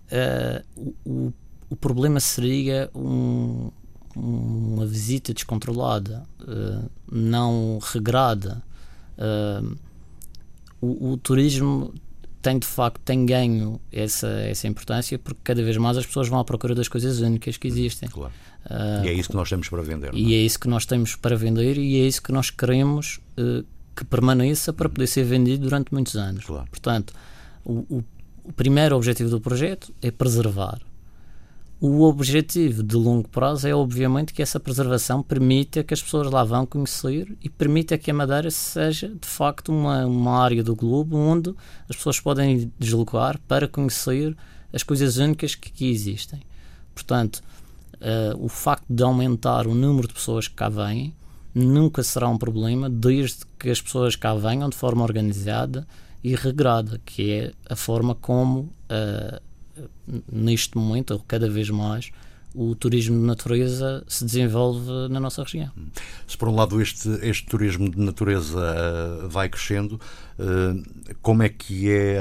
o, 1.06 1.32
o 1.70 1.76
problema 1.76 2.20
seria 2.20 2.90
um, 2.96 3.70
uma 4.16 4.88
visita 4.88 5.32
descontrolada, 5.32 6.24
uh, 6.42 6.90
não 7.12 7.78
regrada. 7.94 8.64
O, 10.82 11.12
o, 11.12 11.18
turismo 11.18 11.94
tem 12.46 12.60
de 12.60 12.68
facto 12.68 13.02
tem 13.04 13.26
ganho 13.26 13.82
essa, 13.92 14.28
essa 14.28 14.68
importância 14.68 15.18
porque 15.18 15.40
cada 15.44 15.64
vez 15.64 15.76
mais 15.78 15.98
as 15.98 16.06
pessoas 16.06 16.28
vão 16.28 16.38
à 16.38 16.46
procura 16.46 16.76
das 16.76 16.88
coisas 16.88 17.20
únicas 17.20 17.58
que 17.58 17.68
existem. 17.68 18.08
Claro. 18.08 18.32
Uh, 18.70 19.04
e 19.04 19.08
é 19.08 19.14
isso 19.14 19.30
que 19.30 19.36
nós 19.36 19.50
temos 19.50 19.68
para 19.68 19.82
vender. 19.82 20.14
E 20.14 20.36
é? 20.36 20.38
é? 20.38 20.42
isso 20.42 20.60
que 20.60 20.68
nós 20.68 20.86
temos 20.86 21.16
para 21.16 21.36
vender 21.36 21.76
e 21.80 22.00
é 22.00 22.06
isso 22.06 22.22
que 22.22 22.32
nós 22.32 22.52
queremos 22.52 23.20
uh, 23.40 23.66
que 23.96 24.06
permaneça 24.06 24.72
para 24.72 24.88
poder 24.88 25.08
ser 25.08 25.24
vendido 25.24 25.64
durante 25.64 25.92
muitos 25.92 26.16
anos. 26.16 26.46
Claro. 26.46 26.68
Portanto, 26.70 27.16
o, 27.64 27.80
o, 27.90 28.04
o, 28.44 28.54
primeiro 28.54 28.96
objetivo 28.96 29.32
do 29.32 29.42
projeto 29.42 29.92
é 30.00 30.12
preservar. 30.12 30.80
O 31.80 32.04
objetivo 32.04 32.82
de 32.82 32.96
longo 32.96 33.28
prazo 33.28 33.68
é, 33.68 33.76
obviamente, 33.76 34.34
que 34.34 34.42
essa 34.42 34.60
preservação 34.60 35.22
permita 35.22 35.84
que 35.84 35.94
as 35.94 36.02
pessoas 36.02 36.32
lá 36.32 36.44
vão 36.44 36.66
conhecer 36.66 37.38
e 37.44 37.50
permita 37.50 37.98
que 37.98 38.10
a 38.10 38.14
Madeira 38.14 38.50
seja, 38.50 39.10
de 39.10 39.28
facto, 39.28 39.74
uma, 39.74 40.06
uma 40.06 40.42
área 40.42 40.64
do 40.64 40.74
globo 40.74 41.18
onde 41.18 41.54
as 41.90 41.98
pessoas 41.98 42.20
podem 42.20 42.72
deslocar 42.80 43.38
para 43.46 43.68
conhecer 43.68 44.36
as 44.72 44.84
coisas 44.84 45.18
únicas 45.18 45.54
que 45.54 45.68
aqui 45.68 45.90
existem. 45.90 46.42
Portanto, 46.94 47.44
uh, 47.96 48.44
o 48.44 48.48
facto 48.48 48.86
de 48.90 49.04
aumentar 49.04 49.68
o 49.68 49.76
número 49.76 50.08
de 50.08 50.14
pessoas 50.14 50.48
que 50.48 50.56
cá 50.56 50.70
vêm 50.70 51.14
nunca 51.54 52.04
será 52.04 52.30
um 52.30 52.38
problema, 52.38 52.90
desde 52.90 53.46
que 53.60 53.70
as 53.70 53.82
pessoas 53.82 54.16
cá 54.16 54.34
venham 54.34 54.70
de 54.70 54.78
forma 54.78 55.04
organizada 55.04 55.86
e 56.24 56.36
regrada, 56.36 57.02
que 57.06 57.32
é 57.32 57.54
a 57.70 57.76
forma 57.76 58.16
como, 58.16 58.60
uh, 58.60 59.42
neste 60.32 60.78
momento, 60.78 61.12
ou 61.12 61.20
cada 61.20 61.50
vez 61.50 61.70
mais, 61.70 62.12
o 62.56 62.74
turismo 62.74 63.20
de 63.20 63.26
natureza 63.26 64.04
se 64.08 64.24
desenvolve 64.24 64.90
na 65.10 65.20
nossa 65.20 65.44
região. 65.44 65.70
Se 66.26 66.38
por 66.38 66.48
um 66.48 66.56
lado 66.56 66.82
este, 66.82 67.10
este 67.22 67.46
turismo 67.46 67.90
de 67.90 68.00
natureza 68.00 68.58
uh, 68.58 69.30
vai 69.30 69.50
crescendo, 69.50 70.00
uh, 70.40 71.16
como 71.22 71.44
é 71.44 71.50
que 71.50 71.92
é 71.92 72.18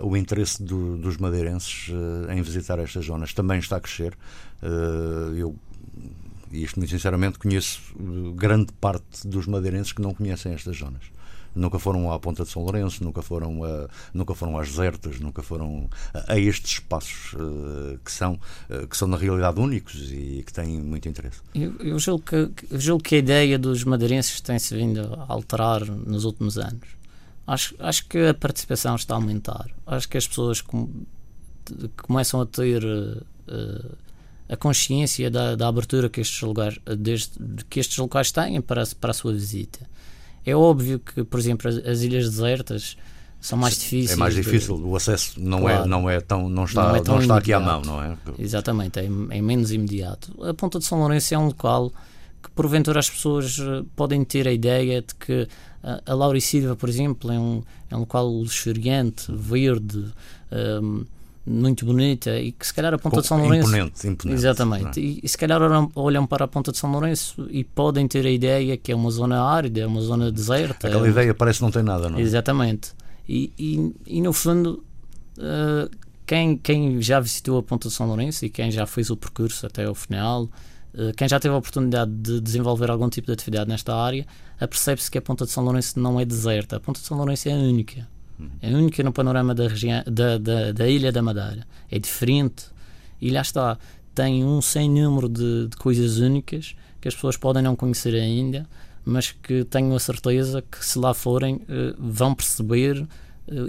uh, 0.00 0.06
o 0.06 0.16
interesse 0.16 0.62
do, 0.62 0.98
dos 0.98 1.16
madeirenses 1.16 1.90
em 2.28 2.42
visitar 2.42 2.78
estas 2.80 3.06
zonas? 3.06 3.32
Também 3.32 3.60
está 3.60 3.76
a 3.76 3.80
crescer. 3.80 4.18
eu 5.36 5.54
e 6.50 6.64
isto 6.64 6.78
muito 6.78 6.90
sinceramente 6.90 7.38
conheço 7.38 7.80
grande 8.36 8.72
parte 8.74 9.26
dos 9.26 9.46
madeirenses 9.46 9.92
que 9.92 10.02
não 10.02 10.12
conhecem 10.12 10.52
estas 10.52 10.76
zonas 10.76 11.02
nunca 11.54 11.78
foram 11.78 12.10
à 12.10 12.18
Ponta 12.18 12.44
de 12.44 12.50
São 12.50 12.62
Lourenço, 12.62 13.02
nunca 13.04 13.22
foram, 13.22 13.64
a, 13.64 13.88
nunca 14.12 14.34
foram 14.34 14.58
às 14.58 14.68
desertas, 14.68 15.20
nunca 15.20 15.42
foram 15.42 15.88
a, 16.14 16.34
a 16.34 16.38
estes 16.38 16.72
espaços 16.72 17.34
uh, 17.34 17.98
que, 18.04 18.10
são, 18.10 18.38
uh, 18.70 18.86
que 18.86 18.96
são 18.96 19.08
na 19.08 19.16
realidade 19.16 19.60
únicos 19.60 20.10
e 20.10 20.42
que 20.46 20.52
têm 20.52 20.80
muito 20.80 21.08
interesse. 21.08 21.40
Eu, 21.54 21.74
eu, 21.80 21.98
julgo, 21.98 22.24
que, 22.24 22.64
eu 22.70 22.80
julgo 22.80 23.02
que 23.02 23.16
a 23.16 23.18
ideia 23.18 23.58
dos 23.58 23.84
madeirenses 23.84 24.40
tem-se 24.40 24.74
vindo 24.74 25.00
a 25.00 25.26
alterar 25.28 25.84
nos 25.84 26.24
últimos 26.24 26.58
anos. 26.58 26.88
Acho, 27.46 27.74
acho 27.78 28.06
que 28.06 28.18
a 28.18 28.34
participação 28.34 28.94
está 28.94 29.14
a 29.14 29.16
aumentar. 29.16 29.66
Acho 29.86 30.08
que 30.08 30.16
as 30.16 30.26
pessoas 30.26 30.60
com, 30.60 30.88
começam 31.96 32.40
a 32.40 32.46
ter 32.46 32.84
uh, 32.84 33.96
a 34.48 34.56
consciência 34.56 35.30
da, 35.30 35.56
da, 35.56 35.68
abertura 35.68 36.08
que 36.08 36.20
estes 36.20 36.40
lugares, 36.42 36.78
desde, 36.98 37.30
que 37.68 37.80
estes 37.80 37.96
locais 37.96 38.30
têm 38.30 38.60
para, 38.60 38.84
para 39.00 39.10
a 39.10 39.14
sua 39.14 39.32
visita. 39.32 39.90
É 40.44 40.54
óbvio 40.54 40.98
que, 40.98 41.24
por 41.24 41.38
exemplo, 41.38 41.68
as, 41.68 41.76
as 41.78 42.02
ilhas 42.02 42.28
desertas 42.28 42.96
são 43.42 43.58
mais 43.58 43.76
difíceis. 43.76 44.12
É 44.12 44.16
mais 44.16 44.34
difícil, 44.34 44.76
de... 44.76 44.82
o 44.84 44.94
acesso 44.94 45.40
não 45.40 45.68
é, 45.68 45.72
claro. 45.72 45.84
é 45.84 45.88
não 45.88 46.10
é 46.10 46.20
tão 46.20 46.48
não 46.48 46.64
está 46.64 46.88
não, 46.88 46.96
é 46.96 47.00
tão 47.00 47.14
não 47.14 47.22
está 47.22 47.36
aqui 47.38 47.52
à 47.52 47.58
mão, 47.58 47.82
não 47.82 48.02
é? 48.02 48.16
Exatamente, 48.38 49.00
é, 49.00 49.04
é, 49.04 49.42
menos 49.42 49.72
imediato. 49.72 50.32
A 50.44 50.54
Ponta 50.54 50.78
de 50.78 50.84
São 50.84 51.00
Lourenço 51.00 51.34
é 51.34 51.38
um 51.38 51.46
local 51.46 51.92
que 52.40 52.50
porventura 52.50 53.00
as 53.00 53.10
pessoas 53.10 53.58
eh, 53.58 53.84
podem 53.94 54.24
ter 54.24 54.48
a 54.48 54.52
ideia 54.52 55.00
de 55.00 55.14
que 55.14 55.48
a, 55.82 56.00
a 56.06 56.14
Lauricídia, 56.14 56.74
por 56.74 56.88
exemplo, 56.88 57.30
é 57.30 57.38
um, 57.38 57.62
é 57.90 57.96
um 57.96 58.00
local 58.00 58.28
luxuriante, 58.28 59.30
verde, 59.30 59.98
um, 59.98 60.06
ehm, 60.50 61.04
muito 61.44 61.84
bonita 61.84 62.38
e 62.38 62.52
que 62.52 62.66
se 62.66 62.72
calhar 62.72 62.94
a 62.94 62.98
Ponta 62.98 63.20
de 63.20 63.26
São 63.26 63.38
Lourenço. 63.38 63.68
Imponente, 63.68 64.08
imponente. 64.08 64.38
Exatamente. 64.38 65.00
É? 65.00 65.02
E, 65.02 65.20
e, 65.22 65.28
se 65.28 65.36
calhar 65.36 65.60
olham 65.94 66.26
para 66.26 66.44
a 66.44 66.48
Ponta 66.48 66.70
de 66.70 66.78
São 66.78 66.90
Lourenço 66.90 67.46
e 67.50 67.64
podem 67.64 68.06
ter 68.06 68.24
a 68.24 68.30
ideia 68.30 68.76
que 68.76 68.92
é 68.92 68.94
uma 68.94 69.10
zona 69.10 69.42
árida, 69.42 69.80
é 69.80 69.86
uma 69.86 70.00
zona 70.00 70.30
deserta. 70.30 70.86
Aquela 70.86 71.06
é... 71.06 71.10
ideia 71.10 71.34
parece 71.34 71.58
que 71.58 71.64
não 71.64 71.72
tem 71.72 71.82
nada, 71.82 72.08
não 72.08 72.18
é? 72.18 72.22
Exatamente. 72.22 72.92
E, 73.28 73.52
e, 73.58 73.94
e 74.06 74.20
no 74.20 74.32
fundo, 74.32 74.84
uh, 75.38 75.90
quem, 76.24 76.56
quem 76.56 77.02
já 77.02 77.18
visitou 77.18 77.58
a 77.58 77.62
Ponta 77.62 77.88
de 77.88 77.94
São 77.94 78.06
Lourenço 78.06 78.44
e 78.44 78.50
quem 78.50 78.70
já 78.70 78.86
fez 78.86 79.10
o 79.10 79.16
percurso 79.16 79.66
até 79.66 79.84
ao 79.84 79.94
final, 79.96 80.44
uh, 80.44 81.12
quem 81.16 81.28
já 81.28 81.40
teve 81.40 81.54
a 81.54 81.58
oportunidade 81.58 82.12
de 82.12 82.40
desenvolver 82.40 82.88
algum 82.88 83.08
tipo 83.08 83.26
de 83.26 83.32
atividade 83.32 83.68
nesta 83.68 83.94
área, 83.94 84.24
apercebe-se 84.60 85.10
que 85.10 85.18
a 85.18 85.22
Ponta 85.22 85.44
de 85.44 85.50
São 85.50 85.64
Lourenço 85.64 85.98
não 85.98 86.20
é 86.20 86.24
deserta. 86.24 86.76
A 86.76 86.80
Ponta 86.80 87.00
de 87.00 87.06
São 87.06 87.16
Lourenço 87.16 87.48
é 87.48 87.52
única. 87.52 88.06
É 88.60 88.70
única 88.70 89.02
no 89.02 89.12
panorama 89.12 89.54
da, 89.54 89.68
região, 89.68 90.02
da, 90.06 90.38
da, 90.38 90.72
da, 90.72 90.88
Ilha 90.88 91.12
da 91.12 91.22
Madeira. 91.22 91.66
É 91.90 91.98
diferente. 91.98 92.64
E 93.20 93.30
lá 93.30 93.40
está. 93.40 93.78
Tem 94.14 94.44
um 94.44 94.60
sem 94.60 94.90
número 94.90 95.28
de, 95.28 95.68
de 95.68 95.76
coisas 95.76 96.18
únicas 96.18 96.74
que 97.00 97.08
as 97.08 97.14
pessoas 97.14 97.36
podem 97.36 97.62
não 97.62 97.74
conhecer 97.74 98.14
ainda, 98.14 98.68
mas 99.04 99.32
que 99.32 99.64
tenho 99.64 99.94
a 99.94 99.98
certeza 99.98 100.62
que 100.62 100.84
se 100.84 100.98
lá 100.98 101.14
forem 101.14 101.56
uh, 101.56 101.94
vão 101.98 102.34
perceber 102.34 103.00
uh, 103.00 103.08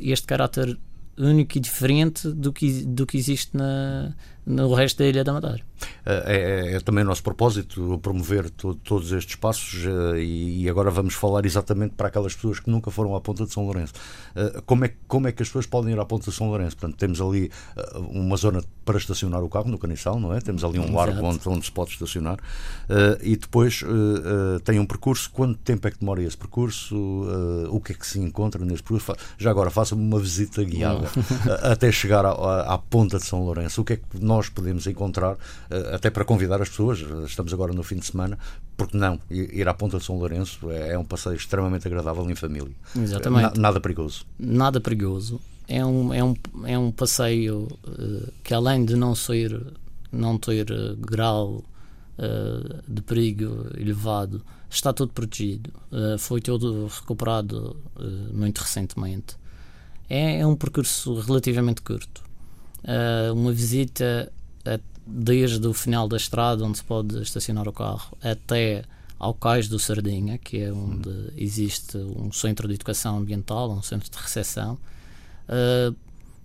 este 0.01 0.27
caráter 0.27 0.77
único 1.17 1.57
e 1.57 1.61
diferente 1.61 2.27
do 2.27 2.51
que, 2.51 2.83
do 2.83 3.05
que 3.05 3.17
existe 3.17 3.55
na, 3.55 4.13
no 4.45 4.73
resto 4.73 4.99
da 4.99 5.09
Ilha 5.09 5.23
da 5.23 5.33
Madeira. 5.33 5.61
É, 6.05 6.71
é, 6.71 6.75
é 6.75 6.79
também 6.79 7.03
o 7.03 7.07
nosso 7.07 7.23
propósito 7.23 7.97
promover 8.01 8.49
to, 8.49 8.75
todos 8.75 9.11
estes 9.11 9.35
passos 9.35 9.85
uh, 9.85 10.17
e, 10.17 10.63
e, 10.63 10.69
agora 10.69 10.91
vamos 10.91 11.13
falar 11.13 11.45
exatamente 11.45 11.95
para 11.95 12.07
aquelas 12.07 12.35
pessoas 12.35 12.59
que 12.59 12.69
nunca 12.69 12.91
foram 12.91 13.15
à 13.15 13.21
Ponta 13.21 13.45
de 13.45 13.53
São 13.53 13.63
Lourenço. 13.63 13.93
Uh, 14.35 14.61
como, 14.63 14.85
é, 14.85 14.93
como 15.07 15.27
é 15.27 15.31
que 15.31 15.41
as 15.41 15.49
pessoas 15.49 15.65
podem 15.65 15.93
ir 15.93 15.99
à 15.99 16.05
Ponta 16.05 16.29
de 16.29 16.35
São 16.35 16.47
Lourenço? 16.47 16.75
Portanto, 16.77 16.97
temos 16.97 17.21
ali 17.21 17.49
uh, 17.77 17.99
uma 17.99 18.35
zona 18.35 18.61
para 18.83 18.97
estacionar 18.97 19.41
o 19.43 19.49
carro 19.49 19.69
no 19.69 19.77
Caniçal, 19.77 20.19
não 20.19 20.33
é? 20.33 20.41
Temos 20.41 20.63
ali 20.63 20.77
um 20.77 20.83
Exato. 20.83 20.97
largo 20.97 21.25
onde, 21.25 21.49
onde 21.49 21.65
se 21.65 21.71
pode 21.71 21.91
estacionar 21.91 22.37
e 23.21 23.37
depois 23.37 23.81
tem 24.65 24.77
um 24.77 24.85
percurso. 24.85 25.31
Quanto 25.31 25.57
tempo 25.59 25.87
é 25.87 25.91
que 25.91 25.99
demora 25.99 26.21
esse 26.21 26.35
percurso? 26.35 26.93
o 27.69 27.79
que 27.79 27.93
é 27.93 27.95
que 27.95 28.05
se 28.05 28.19
encontra 28.19 28.65
nesse 28.65 28.83
percurso? 28.83 29.15
Já 29.37 29.51
agora, 29.51 29.69
faça-me 29.69 30.01
uma 30.01 30.19
visita 30.19 30.61
guiada 30.65 31.07
até 31.63 31.93
chegar 31.93 32.25
à, 32.25 32.31
à, 32.31 32.73
à 32.73 32.77
Ponta 32.77 33.17
de 33.17 33.23
São 33.23 33.45
Lourenço. 33.45 33.79
O 33.79 33.85
que 33.85 33.93
é 33.93 33.95
que 33.95 34.03
nós 34.19 34.32
podemos 34.49 34.87
encontrar, 34.87 35.37
eh, 35.69 35.95
até 35.95 36.09
para 36.09 36.25
convidar 36.25 36.61
as 36.61 36.69
pessoas, 36.69 36.99
estamos 37.25 37.53
agora 37.53 37.73
no 37.73 37.83
fim 37.83 37.97
de 37.97 38.05
semana, 38.05 38.37
porque 38.75 38.97
não, 38.97 39.19
ir 39.29 39.67
à 39.67 39.73
Ponta 39.73 39.97
de 39.97 40.03
São 40.03 40.17
Lourenço 40.17 40.69
é, 40.71 40.93
é 40.93 40.97
um 40.97 41.05
passeio 41.05 41.35
extremamente 41.35 41.87
agradável 41.87 42.29
em 42.29 42.35
família. 42.35 42.73
Exatamente. 42.95 43.59
nada 43.59 43.79
perigoso. 43.79 44.25
Nada 44.39 44.79
perigoso. 44.79 45.39
É 45.67 45.85
um, 45.85 46.13
é 46.13 46.23
um, 46.23 46.35
é 46.65 46.77
um 46.77 46.91
passeio 46.91 47.67
uh, 47.87 48.31
que 48.43 48.53
além 48.53 48.83
de 48.83 48.95
não 48.95 49.15
ser 49.15 49.65
não 50.11 50.37
ter 50.37 50.69
uh, 50.71 50.95
grau 50.97 51.63
de 52.87 53.01
perigo 53.01 53.65
elevado, 53.75 54.45
está 54.69 54.93
tudo 54.93 55.11
protegido. 55.11 55.71
foi 56.19 56.39
todo 56.39 56.85
recuperado 56.85 57.75
muito 58.31 58.59
recentemente. 58.59 59.35
É, 60.07 60.41
é 60.41 60.45
um 60.45 60.55
percurso 60.55 61.15
relativamente 61.21 61.81
curto 61.81 62.22
uh, 62.83 63.33
uma 63.33 63.51
visita 63.51 64.31
a, 64.65 64.79
desde 65.05 65.65
o 65.67 65.73
final 65.73 66.07
da 66.07 66.17
estrada, 66.17 66.63
onde 66.63 66.77
se 66.77 66.83
pode 66.83 67.21
estacionar 67.21 67.67
o 67.67 67.73
carro, 67.73 68.17
até 68.21 68.83
ao 69.19 69.33
Cais 69.33 69.67
do 69.67 69.79
Sardinha, 69.79 70.37
que 70.37 70.59
é 70.59 70.71
onde 70.71 71.09
existe 71.37 71.97
um 71.97 72.31
centro 72.31 72.67
de 72.67 72.73
educação 72.73 73.17
ambiental, 73.17 73.71
um 73.71 73.81
centro 73.81 74.11
de 74.11 74.17
recepção. 74.17 74.77
Uh, 75.47 75.95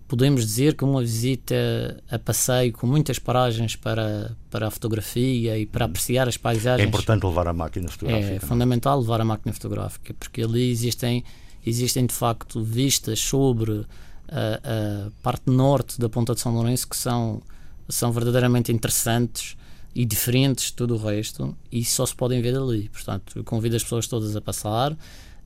podemos 0.09 0.45
dizer 0.45 0.75
que 0.75 0.83
uma 0.83 1.01
visita 1.01 2.01
a 2.09 2.17
passeio 2.17 2.73
com 2.73 2.87
muitas 2.87 3.19
paragens 3.19 3.75
para, 3.75 4.35
para 4.49 4.67
a 4.67 4.71
fotografia 4.71 5.57
e 5.57 5.67
para 5.67 5.85
apreciar 5.85 6.27
as 6.27 6.35
paisagens. 6.35 6.85
É 6.85 6.89
importante 6.89 7.23
levar 7.25 7.47
a 7.47 7.53
máquina 7.53 7.87
fotográfica. 7.89 8.31
É, 8.31 8.35
é 8.35 8.39
fundamental 8.39 8.99
levar 8.99 9.21
a 9.21 9.25
máquina 9.25 9.53
fotográfica, 9.53 10.13
porque 10.15 10.41
ali 10.41 10.71
existem, 10.71 11.23
existem 11.65 12.07
de 12.07 12.13
facto 12.13 12.63
vistas 12.63 13.19
sobre 13.19 13.85
a, 14.31 15.07
a 15.07 15.11
parte 15.21 15.49
norte 15.49 15.99
da 15.99 16.09
Ponta 16.09 16.33
de 16.33 16.41
São 16.41 16.53
Lourenço 16.53 16.87
que 16.87 16.95
são, 16.95 17.41
são 17.87 18.11
verdadeiramente 18.11 18.71
interessantes 18.71 19.57
e 19.95 20.05
diferentes 20.05 20.65
de 20.65 20.73
tudo 20.73 20.95
o 20.95 20.97
resto 20.97 21.55
e 21.71 21.83
só 21.83 22.05
se 22.05 22.15
podem 22.15 22.41
ver 22.41 22.55
ali. 22.55 22.89
Portanto, 22.89 23.43
convido 23.43 23.75
as 23.75 23.83
pessoas 23.83 24.07
todas 24.07 24.35
a 24.35 24.41
passar, 24.41 24.95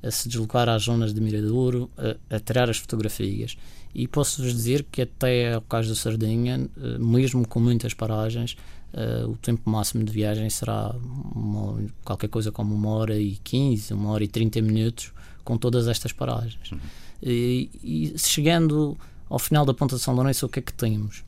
a 0.01 0.11
se 0.11 0.27
deslocar 0.27 0.67
às 0.67 0.83
zonas 0.83 1.13
de 1.13 1.21
Miradouro, 1.21 1.89
a, 1.97 2.35
a 2.35 2.39
tirar 2.39 2.69
as 2.69 2.77
fotografias 2.77 3.57
e 3.95 4.07
posso-vos 4.07 4.53
dizer 4.53 4.85
que 4.91 5.03
até 5.03 5.53
ao 5.53 5.61
Cais 5.61 5.87
da 5.87 5.95
Sardinha, 5.95 6.67
eh, 6.77 6.97
mesmo 6.97 7.47
com 7.47 7.59
muitas 7.59 7.93
paragens, 7.93 8.57
uh, 8.93 9.29
o 9.29 9.37
tempo 9.37 9.69
máximo 9.69 10.03
de 10.03 10.11
viagem 10.11 10.49
será 10.49 10.95
uma, 11.35 11.79
qualquer 12.03 12.27
coisa 12.27 12.51
como 12.51 12.73
uma 12.73 12.89
hora 12.89 13.19
e 13.19 13.37
15, 13.43 13.93
uma 13.93 14.09
hora 14.09 14.23
e 14.23 14.27
30 14.27 14.61
minutos 14.61 15.11
com 15.43 15.57
todas 15.57 15.87
estas 15.87 16.11
paragens. 16.11 16.71
Uhum. 16.71 16.79
E, 17.25 17.69
e, 17.81 18.19
chegando 18.19 18.97
ao 19.29 19.39
final 19.39 19.65
da 19.65 19.73
Ponta 19.73 19.95
de 19.95 20.01
São 20.01 20.13
Lourenço, 20.13 20.45
o 20.45 20.49
que 20.49 20.59
é 20.59 20.61
que 20.61 20.73
temos? 20.73 21.23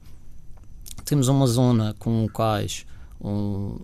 Temos 1.06 1.28
uma 1.28 1.48
zona 1.48 1.96
com 1.98 2.28
cais 2.28 2.86
um, 3.22 3.80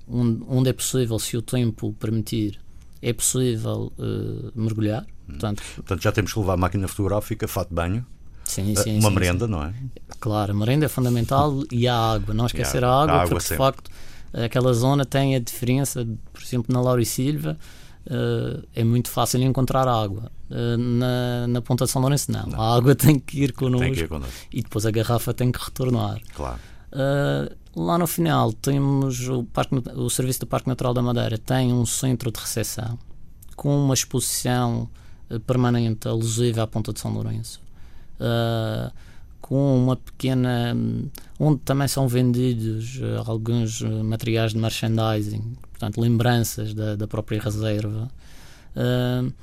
onde 0.48 0.70
é 0.70 0.74
possível, 0.74 1.18
se 1.18 1.38
o 1.38 1.42
tempo 1.42 1.94
permitir, 1.94 2.60
é 3.02 3.14
possível 3.14 3.92
uh, 3.98 4.52
mergulhar. 4.54 5.02
Uhum. 5.02 5.08
Portanto, 5.28 5.64
Portanto, 5.76 6.02
já 6.04 6.12
temos 6.12 6.34
que 6.34 6.40
levar 6.40 6.54
a 6.54 6.58
máquina 6.58 6.88
fotográfica, 6.88 7.48
fato 7.48 7.70
de 7.70 7.76
banho, 7.76 8.06
Sim, 8.44 8.76
sim, 8.76 9.00
uma 9.00 9.10
sim, 9.10 9.16
merenda, 9.16 9.48
não 9.48 9.64
é? 9.64 9.74
Claro, 10.20 10.52
a 10.52 10.56
merenda 10.56 10.86
é 10.86 10.90
fundamental 10.90 11.64
e 11.72 11.88
a 11.88 11.96
água. 11.96 12.34
Não 12.34 12.48
esquecer 12.48 12.84
a, 12.84 12.90
a 12.90 13.04
água, 13.04 13.14
a 13.14 13.22
água 13.22 13.30
porque 13.30 13.48
sempre. 13.48 13.56
de 13.56 13.58
facto 13.58 13.92
aquela 14.34 14.74
zona 14.74 15.06
tem 15.06 15.36
a 15.36 15.40
diferença, 15.40 16.06
por 16.34 16.42
exemplo, 16.42 16.74
na 16.74 16.82
Laura 16.82 17.02
e 17.02 17.06
Silva. 17.06 17.58
Uh, 18.06 18.68
é 18.76 18.84
muito 18.84 19.10
fácil 19.10 19.42
encontrar 19.42 19.88
água. 19.88 20.32
Uh, 20.50 20.78
na, 20.78 21.48
na 21.48 21.62
Ponta 21.62 21.86
de 21.86 21.92
São 21.92 22.02
Lourenço, 22.02 22.32
não. 22.32 22.46
não. 22.46 22.62
A 22.62 22.76
água 22.76 22.94
tem 22.96 23.20
que 23.20 23.44
ir 23.44 23.54
connosco, 23.54 24.22
e 24.52 24.62
depois 24.62 24.86
a 24.86 24.92
garrafa 24.92 25.34
tem 25.34 25.52
que 25.52 25.64
retornar. 25.64 26.20
Claro. 26.36 26.60
Uh, 26.92 27.56
lá 27.80 27.98
no 27.98 28.08
final 28.08 28.52
temos 28.52 29.28
o, 29.30 29.44
Parque, 29.44 29.76
o 29.96 30.10
Serviço 30.10 30.42
do 30.42 30.48
Parque 30.48 30.68
Natural 30.68 30.94
da 30.94 31.02
Madeira 31.02 31.38
tem 31.38 31.72
um 31.72 31.86
centro 31.86 32.32
de 32.32 32.40
recepção 32.40 33.00
com 33.56 33.86
uma 33.86 33.94
exposição 33.94 34.90
permanente 35.48 36.08
alusiva 36.08 36.64
à 36.64 36.68
Ponta 36.68 36.92
de 36.92 37.00
São 37.00 37.14
Lourenço 37.14 37.62
uh, 38.22 38.92
com 39.52 39.84
uma 39.84 39.98
pequena. 39.98 40.74
onde 41.38 41.60
também 41.60 41.86
são 41.86 42.08
vendidos 42.08 43.02
uh, 43.02 43.30
alguns 43.30 43.84
ah, 43.84 44.02
materiais 44.02 44.54
de 44.54 44.58
merchandising, 44.58 45.58
portanto, 45.72 46.00
lembranças 46.00 46.74
da, 46.74 46.96
da 46.96 47.06
própria 47.06 47.38
reserva. 47.38 48.10
Uh, 48.74 49.34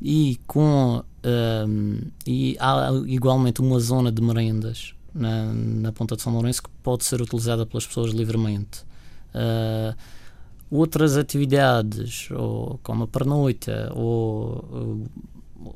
e 0.00 0.38
com 0.46 1.02
e 2.24 2.56
há 2.60 2.90
igualmente 3.08 3.60
uma 3.60 3.80
zona 3.80 4.12
de 4.12 4.22
merendas 4.22 4.94
na, 5.12 5.52
na 5.52 5.90
Ponta 5.90 6.14
de 6.14 6.22
São 6.22 6.32
Lourenço 6.32 6.62
que 6.62 6.70
pode 6.80 7.04
ser 7.04 7.20
utilizada 7.20 7.66
pelas 7.66 7.84
pessoas 7.84 8.12
livremente. 8.12 8.84
Uh, 9.34 9.92
outras 10.70 11.16
atividades, 11.16 12.30
ou 12.30 12.78
como 12.84 13.02
a 13.02 13.08
pernoita, 13.08 13.90
ou 13.92 15.04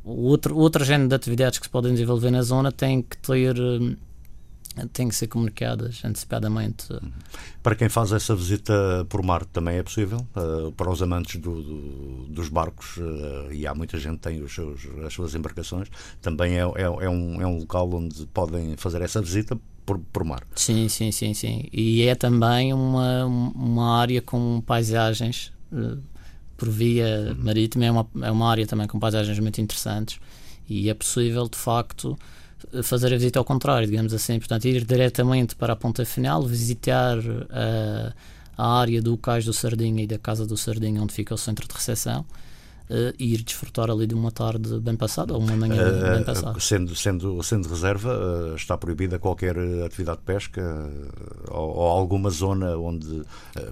outro, 0.04 0.56
outro 0.56 0.84
género 0.84 1.08
de 1.08 1.14
atividades 1.14 1.58
que 1.58 1.66
se 1.66 1.70
podem 1.70 1.92
desenvolver 1.92 2.30
na 2.30 2.42
zona 2.42 2.70
têm 2.70 3.02
que 3.02 3.16
ter 3.18 3.58
hum, 3.58 3.96
têm 4.92 5.08
que 5.08 5.14
ser 5.14 5.26
comunicadas 5.26 6.02
antecipadamente. 6.04 6.86
Para 7.62 7.74
quem 7.74 7.88
faz 7.88 8.12
essa 8.12 8.34
visita 8.34 9.06
por 9.08 9.22
mar 9.22 9.44
também 9.44 9.76
é 9.76 9.82
possível? 9.82 10.26
Uh, 10.34 10.72
para 10.72 10.90
os 10.90 11.02
amantes 11.02 11.40
do, 11.40 11.62
do, 11.62 12.26
dos 12.28 12.48
barcos, 12.48 12.96
uh, 12.96 13.52
e 13.52 13.66
há 13.66 13.74
muita 13.74 13.98
gente 13.98 14.16
que 14.16 14.28
tem 14.28 14.42
os 14.42 14.54
seus, 14.54 14.80
as 15.04 15.12
suas 15.12 15.34
embarcações, 15.34 15.88
também 16.20 16.58
é, 16.58 16.62
é, 16.62 16.82
é, 16.82 17.08
um, 17.08 17.40
é 17.40 17.46
um 17.46 17.58
local 17.58 17.92
onde 17.92 18.26
podem 18.26 18.76
fazer 18.76 19.02
essa 19.02 19.20
visita 19.20 19.58
por, 19.84 19.98
por 20.12 20.24
mar. 20.24 20.42
Sim, 20.54 20.88
sim, 20.88 21.12
sim, 21.12 21.34
sim. 21.34 21.68
E 21.72 22.02
é 22.04 22.14
também 22.14 22.72
uma, 22.72 23.26
uma 23.26 23.98
área 23.98 24.22
com 24.22 24.62
paisagens 24.64 25.52
uh, 25.72 26.00
por 26.62 26.70
via 26.70 27.34
marítima 27.40 27.86
é 27.86 27.90
uma, 27.90 28.06
é 28.22 28.30
uma 28.30 28.48
área 28.48 28.64
também 28.64 28.86
com 28.86 28.96
paisagens 28.96 29.36
muito 29.40 29.60
interessantes 29.60 30.20
e 30.68 30.88
é 30.88 30.94
possível, 30.94 31.48
de 31.48 31.58
facto, 31.58 32.16
fazer 32.84 33.08
a 33.12 33.16
visita 33.16 33.40
ao 33.40 33.44
contrário, 33.44 33.88
digamos 33.88 34.14
assim, 34.14 34.38
portanto, 34.38 34.66
ir 34.66 34.84
diretamente 34.84 35.56
para 35.56 35.72
a 35.72 35.76
ponta 35.76 36.04
final, 36.04 36.40
visitar 36.44 37.18
a, 37.50 38.12
a 38.56 38.78
área 38.78 39.02
do 39.02 39.16
Cais 39.16 39.44
do 39.44 39.52
Sardinha 39.52 40.04
e 40.04 40.06
da 40.06 40.18
Casa 40.18 40.46
do 40.46 40.56
Sardinha, 40.56 41.02
onde 41.02 41.12
fica 41.12 41.34
o 41.34 41.36
centro 41.36 41.66
de 41.66 41.74
recepção, 41.74 42.24
uh, 42.92 43.14
e 43.18 43.34
ir 43.34 43.42
desfrutar 43.42 43.90
ali 43.90 44.06
de 44.06 44.14
uma 44.14 44.30
tarde 44.30 44.78
bem 44.78 44.94
passada 44.94 45.32
ou 45.32 45.40
uma 45.40 45.56
manhã 45.56 45.82
uh, 45.82 46.16
bem 46.16 46.24
passada. 46.24 46.60
Sendo, 46.60 46.94
sendo, 46.94 47.42
sendo 47.42 47.68
reserva, 47.68 48.12
uh, 48.14 48.54
está 48.54 48.76
proibida 48.76 49.18
qualquer 49.18 49.56
atividade 49.84 50.18
de 50.18 50.24
pesca 50.24 50.62
ou, 51.50 51.76
ou, 51.76 51.88
alguma 51.88 52.30
zona 52.30 52.76
onde. 52.76 53.22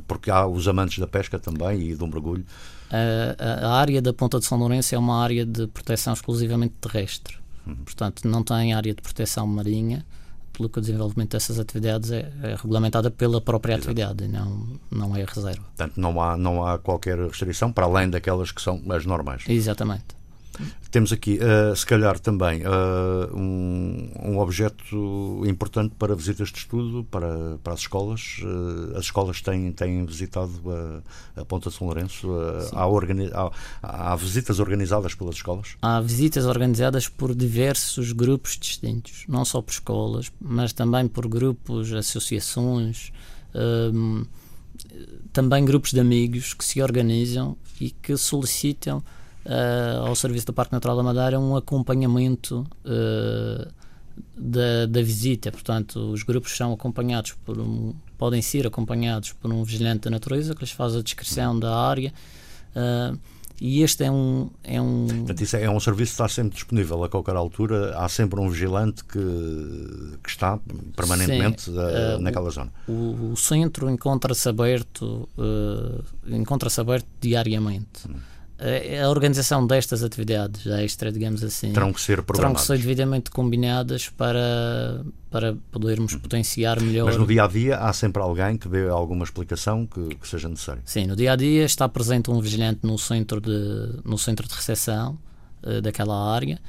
porque 0.09 0.31
há 0.31 0.47
os 0.47 0.67
amantes 0.67 0.99
da 0.99 1.07
pesca 1.07 1.39
também 1.39 1.91
e 1.91 1.95
do 1.95 2.07
mergulho. 2.07 2.45
A, 2.91 3.67
a 3.67 3.73
área 3.75 4.03
da 4.03 4.13
Ponta 4.13 4.39
de 4.39 4.47
São 4.47 4.59
Lourenço 4.59 4.95
é 4.95 4.99
uma 4.99 5.23
área 5.23 5.45
de 5.45 5.67
proteção 5.69 6.13
exclusivamente 6.13 6.75
terrestre. 6.81 7.37
Uhum. 7.67 7.77
Portanto, 7.85 8.27
não 8.27 8.43
tem 8.43 8.73
área 8.73 8.95
de 8.95 9.03
proteção 9.03 9.47
marinha 9.47 10.05
pelo 10.61 10.69
que 10.69 10.79
o 10.79 10.83
desenvolvimento 10.83 11.31
dessas 11.33 11.59
atividades 11.59 12.11
é, 12.11 12.31
é 12.43 12.55
regulamentada 12.55 13.11
pela 13.11 13.41
própria 13.41 13.73
Exato. 13.75 13.91
atividade 13.91 14.25
e 14.25 14.29
não, 14.29 14.79
não 14.91 15.17
é 15.17 15.25
reserva. 15.25 15.63
Portanto, 15.63 15.99
não 15.99 16.21
há, 16.21 16.37
não 16.37 16.67
há 16.67 16.79
qualquer 16.79 17.19
restrição 17.19 17.73
para 17.73 17.87
além 17.87 18.11
daquelas 18.11 18.53
que 18.53 18.61
são 18.61 18.83
as 18.91 19.07
normais. 19.07 19.45
Exatamente. 19.49 20.20
Temos 20.91 21.13
aqui, 21.13 21.39
uh, 21.39 21.75
se 21.77 21.87
calhar, 21.87 22.19
também 22.19 22.63
uh, 22.63 23.37
um, 23.37 24.11
um, 24.25 24.39
objeto 24.39 25.43
importante 25.47 25.95
para 25.97 26.17
visitas 26.17 26.49
de 26.49 26.59
estudo 26.59 27.05
para, 27.05 27.59
para 27.63 27.75
as 27.75 27.81
escolas. 27.81 28.41
Uh, 28.43 28.97
as 28.97 29.05
escolas 29.05 29.41
têm, 29.41 29.71
têm 29.71 30.05
visitado 30.05 30.51
a, 31.37 31.41
a 31.41 31.45
Ponta 31.45 31.71
de 31.71 31.77
São 31.77 31.87
Lourenço. 31.87 32.29
Há, 32.73 32.85
há, 33.83 34.13
há, 34.13 34.17
visitas 34.17 34.59
organizadas 34.59 35.15
pelas 35.15 35.37
escolas? 35.37 35.77
Há 35.81 36.01
visitas 36.01 36.45
organizadas 36.45 37.09
por 37.09 37.35
diversos 37.35 38.13
grupos 38.13 38.59
distintos, 38.59 39.25
não 39.29 39.45
só 39.45 39.63
por 39.63 39.71
escolas, 39.71 40.33
mas 40.41 40.73
também 40.73 41.07
por 41.07 41.29
grupos, 41.29 41.93
associações. 41.93 43.13
Um, 43.55 44.25
também 45.33 45.65
grupos 45.65 45.93
de 45.93 46.01
amigos 46.01 46.55
que 46.55 46.65
se 46.65 46.83
organizam 46.83 47.57
e 47.81 47.91
que 47.91 48.17
solicitam 48.17 49.03
uh, 49.51 50.07
ao 50.07 50.15
Serviço 50.15 50.47
do 50.47 50.53
Parque 50.53 50.73
Natural 50.73 50.97
da 50.97 51.03
Madeira 51.03 51.41
um 51.41 51.57
acompanhamento 51.57 52.67
uh, 52.85 53.69
da, 54.37 54.87
da, 54.87 55.03
visita. 55.03 55.51
Portanto, 55.51 56.13
os 56.13 56.23
grupos 56.23 56.57
são 56.57 56.73
acompanhados 56.73 57.33
por 57.45 57.59
um, 57.59 57.93
podem 58.17 58.41
ser 58.41 58.67
acompanhados 58.67 59.33
por 59.33 59.53
um 59.53 59.65
vigilante 59.65 60.03
da 60.03 60.11
natureza 60.11 60.55
que 60.55 60.61
lhes 60.61 60.71
faz 60.71 60.95
a 60.95 61.03
descrição 61.03 61.59
da 61.59 61.77
área. 61.77 62.13
Uh, 62.75 63.19
e 63.61 63.83
este 63.83 64.05
é 64.05 64.11
um. 64.11 64.49
É 64.65 64.81
um... 64.81 65.07
Portanto, 65.07 65.43
isso 65.43 65.55
é, 65.55 65.65
é, 65.65 65.71
um 65.71 65.79
serviço 65.79 66.13
que 66.13 66.15
está 66.15 66.29
sempre 66.29 66.55
disponível 66.55 67.05
a 67.05 67.11
qualquer 67.11 67.37
altura. 67.37 67.95
Há 67.99 68.09
sempre 68.09 68.41
um 68.41 68.49
vigilante 68.49 69.05
que, 69.05 69.19
que 70.23 70.31
está 70.31 70.59
permanentemente 70.97 71.65
Sim, 71.65 71.73
uh, 71.73 72.19
naquela 72.21 72.49
o, 72.49 72.51
zona. 72.51 72.73
O, 72.89 73.33
o 73.33 73.37
centro 73.37 73.91
encontra-se 73.91 74.49
aberto, 74.49 75.29
uh, 75.37 76.03
encontra-se 76.35 76.81
aberto 76.81 77.07
diariamente. 77.21 78.09
Hum 78.09 78.17
a 79.03 79.09
organização 79.09 79.67
destas 79.67 80.03
atividades 80.03 80.67
extra, 80.67 81.11
digamos 81.11 81.43
assim, 81.43 81.73
terão 81.73 81.95
que 81.95 82.01
ser 82.01 82.23
terão 82.23 82.53
que 82.53 82.61
ser 82.61 82.77
devidamente 82.77 83.31
combinadas 83.31 84.11
para, 84.11 85.03
para 85.31 85.57
podermos 85.73 86.15
potenciar 86.17 86.79
melhor. 86.79 87.07
Mas 87.07 87.17
no 87.17 87.27
dia 87.27 87.45
a 87.45 87.47
dia 87.47 87.79
há 87.79 87.91
sempre 87.95 88.21
alguém 88.23 88.59
que 88.59 88.69
dê 88.69 88.87
alguma 88.87 89.25
explicação 89.25 89.87
que, 89.87 90.15
que, 90.15 90.29
seja 90.29 90.47
necessária. 90.47 90.83
Sim, 90.85 91.07
no 91.07 91.17
dia 91.17 91.33
a 91.33 91.37
dia 91.37 91.65
está 91.65 91.89
presente 91.89 92.31
um 92.31 92.39
vigilante 92.39 92.81
no 92.83 92.99
centro 92.99 93.41
de, 93.41 94.01
no 94.05 94.19
centro 94.19 94.47
de 94.47 94.55
recepção 94.55 95.19
uh, 95.63 95.81
daquela 95.81 96.35
área. 96.35 96.61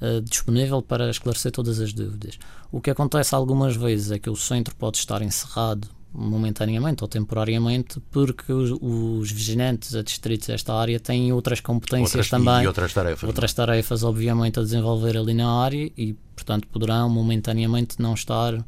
Uh, 0.00 0.22
disponível 0.22 0.80
para 0.80 1.10
esclarecer 1.10 1.52
todas 1.52 1.78
as 1.78 1.92
dúvidas. 1.92 2.38
O 2.72 2.80
que 2.80 2.88
acontece 2.88 3.34
algumas 3.34 3.76
vezes 3.76 4.10
é 4.10 4.18
que 4.18 4.30
o 4.30 4.36
centro 4.36 4.74
pode 4.74 4.96
estar 4.96 5.20
encerrado 5.20 5.86
momentaneamente 6.12 7.04
ou 7.04 7.08
temporariamente, 7.08 8.00
porque 8.10 8.52
os, 8.52 8.70
os 8.80 9.30
vigilantes 9.30 9.94
adscritos 9.94 10.50
a 10.50 10.54
esta 10.54 10.74
área 10.74 10.98
têm 10.98 11.32
outras 11.32 11.60
competências 11.60 12.14
outras, 12.14 12.30
também. 12.30 12.64
E 12.64 12.66
outras 12.66 12.92
tarefas. 12.92 13.22
Outras 13.22 13.50
não? 13.52 13.66
tarefas, 13.66 14.02
obviamente, 14.02 14.58
a 14.58 14.62
desenvolver 14.62 15.16
ali 15.16 15.34
na 15.34 15.62
área 15.62 15.90
e, 15.96 16.14
portanto, 16.34 16.66
poderão 16.68 17.08
momentaneamente 17.08 18.00
não 18.00 18.14
estar 18.14 18.54
uh, 18.54 18.64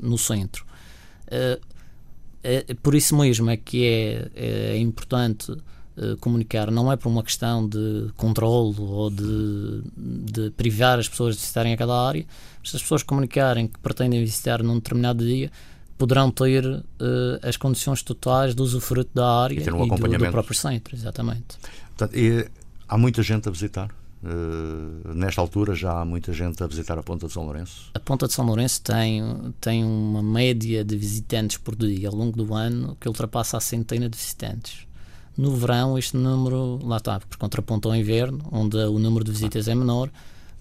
no 0.00 0.16
centro. 0.16 0.64
Uh, 1.26 1.60
é, 2.42 2.74
por 2.82 2.94
isso 2.94 3.16
mesmo 3.16 3.48
é 3.50 3.56
que 3.56 3.86
é, 3.86 4.30
é 4.34 4.78
importante 4.78 5.50
uh, 5.50 6.16
comunicar 6.20 6.70
não 6.70 6.92
é 6.92 6.96
por 6.96 7.08
uma 7.08 7.22
questão 7.22 7.66
de 7.66 8.10
controle 8.18 8.74
ou 8.78 9.08
de, 9.08 9.82
de 9.96 10.50
privar 10.50 10.98
as 10.98 11.08
pessoas 11.08 11.36
de 11.36 11.40
visitarem 11.40 11.72
aquela 11.72 12.06
área, 12.06 12.26
mas 12.60 12.70
se 12.70 12.76
as 12.76 12.82
pessoas 12.82 13.02
comunicarem 13.02 13.66
que 13.66 13.78
pretendem 13.78 14.20
visitar 14.20 14.62
num 14.62 14.74
determinado 14.74 15.24
dia, 15.24 15.50
poderão 15.96 16.30
ter 16.30 16.64
uh, 16.66 16.82
as 17.42 17.56
condições 17.56 18.02
totais 18.02 18.54
do 18.54 18.62
usufruto 18.62 19.10
da 19.14 19.42
área 19.42 19.54
e, 19.54 19.72
um 19.72 19.86
e 19.86 19.88
do, 19.88 20.18
do, 20.18 20.30
próprio 20.30 20.56
centro, 20.56 20.94
exatamente. 20.94 21.56
Portanto, 21.96 22.16
e 22.16 22.46
há 22.88 22.98
muita 22.98 23.22
gente 23.22 23.48
a 23.48 23.52
visitar? 23.52 23.90
Uh, 24.22 25.12
nesta 25.14 25.40
altura 25.40 25.74
já 25.74 26.00
há 26.00 26.04
muita 26.04 26.32
gente 26.32 26.62
a 26.62 26.66
visitar 26.66 26.98
a 26.98 27.02
Ponta 27.02 27.26
de 27.26 27.32
São 27.32 27.44
Lourenço? 27.44 27.90
A 27.92 28.00
Ponta 28.00 28.26
de 28.26 28.32
São 28.32 28.44
Lourenço 28.46 28.80
tem, 28.80 29.22
tem 29.60 29.84
uma 29.84 30.22
média 30.22 30.82
de 30.82 30.96
visitantes 30.96 31.58
por 31.58 31.76
dia 31.76 32.08
ao 32.08 32.14
longo 32.14 32.36
do 32.36 32.54
ano 32.54 32.96
que 32.98 33.06
ultrapassa 33.06 33.58
a 33.58 33.60
centena 33.60 34.08
de 34.08 34.16
visitantes. 34.16 34.86
No 35.36 35.54
verão, 35.54 35.98
este 35.98 36.16
número, 36.16 36.78
lá 36.82 36.96
está, 36.96 37.20
por 37.20 37.36
contraponto 37.36 37.88
ao 37.88 37.96
inverno, 37.96 38.40
onde 38.50 38.76
o 38.78 38.98
número 38.98 39.24
de 39.24 39.32
visitas 39.32 39.68
é 39.68 39.74
menor, 39.74 40.10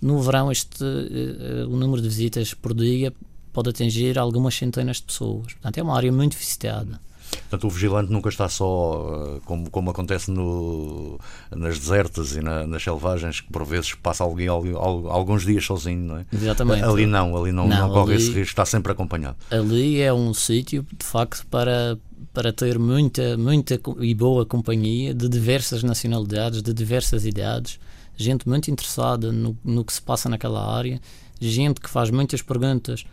no 0.01 0.21
verão, 0.21 0.51
este, 0.51 0.83
uh, 0.83 1.69
o 1.69 1.77
número 1.77 2.01
de 2.01 2.09
visitas 2.09 2.53
por 2.53 2.73
dia 2.73 3.13
pode 3.53 3.69
atingir 3.69 4.17
algumas 4.17 4.55
centenas 4.55 4.97
de 4.97 5.03
pessoas. 5.03 5.53
Portanto, 5.53 5.77
é 5.77 5.83
uma 5.83 5.95
área 5.95 6.11
muito 6.11 6.35
visitada. 6.35 6.99
Portanto, 7.41 7.67
o 7.67 7.69
vigilante 7.69 8.11
nunca 8.11 8.29
está 8.29 8.47
só, 8.47 9.37
eh, 9.37 9.41
como, 9.45 9.69
como 9.69 9.89
acontece 9.89 10.29
no, 10.31 11.19
nas 11.51 11.79
desertas 11.79 12.35
e 12.35 12.41
na, 12.41 12.65
nas 12.67 12.83
selvagens, 12.83 13.41
que 13.41 13.51
por 13.51 13.65
vezes 13.65 13.93
passa 13.95 14.23
alguém, 14.23 14.47
alguns 14.47 15.45
dias 15.45 15.65
sozinho, 15.65 16.01
não 16.01 16.17
é? 16.17 16.25
Exatamente. 16.31 16.83
Ali 16.83 17.05
não, 17.05 17.35
ali 17.35 17.51
não, 17.51 17.67
não, 17.67 17.87
não 17.87 17.89
corre 17.89 18.13
ali, 18.13 18.23
esse 18.23 18.31
risco, 18.31 18.51
está 18.51 18.65
sempre 18.65 18.91
acompanhado. 18.91 19.35
Ali 19.49 20.01
é 20.01 20.13
um 20.13 20.33
sítio, 20.33 20.85
de 20.97 21.05
facto, 21.05 21.45
para, 21.47 21.97
para 22.33 22.51
ter 22.51 22.77
muita, 22.77 23.37
muita 23.37 23.79
e 23.99 24.13
boa 24.13 24.45
companhia 24.45 25.13
de 25.13 25.27
diversas 25.27 25.83
nacionalidades, 25.83 26.61
de 26.61 26.73
diversas 26.73 27.25
idades, 27.25 27.79
gente 28.15 28.47
muito 28.47 28.69
interessada 28.69 29.31
no, 29.31 29.57
no 29.63 29.83
que 29.83 29.93
se 29.93 30.01
passa 30.01 30.29
naquela 30.29 30.75
área, 30.75 30.99
gente 31.39 31.81
que 31.81 31.89
faz 31.89 32.09
muitas 32.09 32.41
perguntas, 32.41 33.05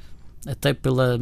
até 0.47 0.73
pela 0.73 1.19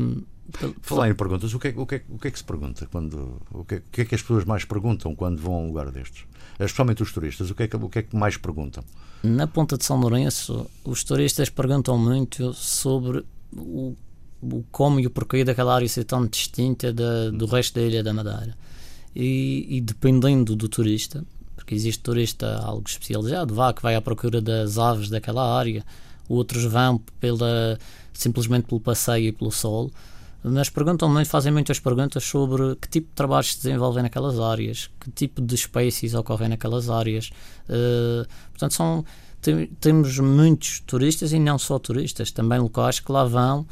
Falar 0.81 1.11
em 1.11 1.15
perguntas, 1.15 1.53
o 1.53 1.59
que, 1.59 1.69
é, 1.69 1.75
o, 1.77 1.85
que 1.85 1.97
é, 1.97 2.03
o 2.09 2.19
que 2.19 2.29
é 2.29 2.31
que 2.31 2.39
se 2.39 2.45
pergunta? 2.45 2.89
Quando, 2.91 3.39
o, 3.53 3.65
que 3.65 3.75
é, 3.75 3.79
o 3.79 3.83
que 3.93 4.01
é 4.01 4.05
que 4.07 4.15
as 4.15 4.23
pessoas 4.23 4.47
mais 4.47 4.65
perguntam 4.65 5.15
quando 5.15 5.41
vão 5.41 5.55
a 5.55 5.59
um 5.59 5.67
lugar 5.67 5.91
destes? 5.91 6.25
Especialmente 6.59 7.03
os 7.03 7.13
turistas, 7.13 7.51
o 7.51 7.55
que 7.55 7.65
é 7.65 7.69
que, 7.69 7.77
o 7.77 7.89
que, 7.89 7.99
é 7.99 8.03
que 8.03 8.17
mais 8.17 8.39
perguntam? 8.39 8.83
Na 9.23 9.47
Ponta 9.47 9.77
de 9.77 9.85
São 9.85 10.01
Lourenço, 10.01 10.67
os 10.85 11.05
turistas 11.05 11.51
perguntam 11.51 11.99
muito 11.99 12.55
sobre 12.55 13.25
o, 13.55 13.95
o 14.41 14.65
como 14.71 15.01
e 15.01 15.07
o 15.07 15.11
porquê 15.11 15.45
daquela 15.45 15.75
área 15.75 15.89
ser 15.89 16.05
tão 16.05 16.27
distinta 16.27 16.95
da, 16.95 17.31
do 17.31 17.45
resto 17.45 17.75
da 17.75 17.83
Ilha 17.83 18.03
da 18.03 18.15
Madeira. 18.15 18.57
E, 19.15 19.67
e, 19.69 19.81
dependendo 19.83 20.57
do 20.57 20.67
turista, 20.67 21.23
porque 21.57 21.75
existe 21.75 22.03
turista 22.03 22.59
algo 22.59 22.89
especializado, 22.89 23.55
vá 23.55 23.75
que 23.75 23.83
vai 23.83 23.95
à 23.95 24.01
procura 24.01 24.41
das 24.41 24.79
aves 24.79 25.11
daquela 25.11 25.59
área, 25.59 25.85
outros 26.29 26.65
vão 26.65 26.99
pela, 27.21 27.79
simplesmente 28.13 28.67
pelo 28.67 28.81
passeio 28.81 29.29
e 29.29 29.33
pelo 29.33 29.51
sol 29.51 29.91
mas 30.43 30.69
perguntam 30.69 31.13
fazem 31.25 31.53
muitas 31.53 31.81
perguntas 31.81 32.23
sobre 32.25 32.77
que 32.77 32.89
tipo 32.89 33.09
de 33.09 33.15
trabalhos 33.15 33.55
se 33.55 33.63
desenvolvem 33.65 34.03
naquelas 34.03 34.39
áreas, 34.39 34.89
que 35.01 35.11
tipo 35.11 35.43
de 35.43 35.55
espécies 35.55 36.15
ocorrem 36.15 36.49
naquelas 36.49 36.89
áreas. 36.89 37.31
Uh, 37.69 38.27
portanto, 38.51 38.75
são, 38.75 39.05
tem, 39.43 39.67
temos 39.81 40.19
muitos 40.19 40.81
turistas 40.81 41.33
e 41.33 41.39
não 41.39 41.59
só 41.59 41.79
turistas, 41.79 42.31
também 42.31 42.59
locais 42.59 43.01
que 43.01 43.11
lá 43.11 43.25
vão 43.25 43.67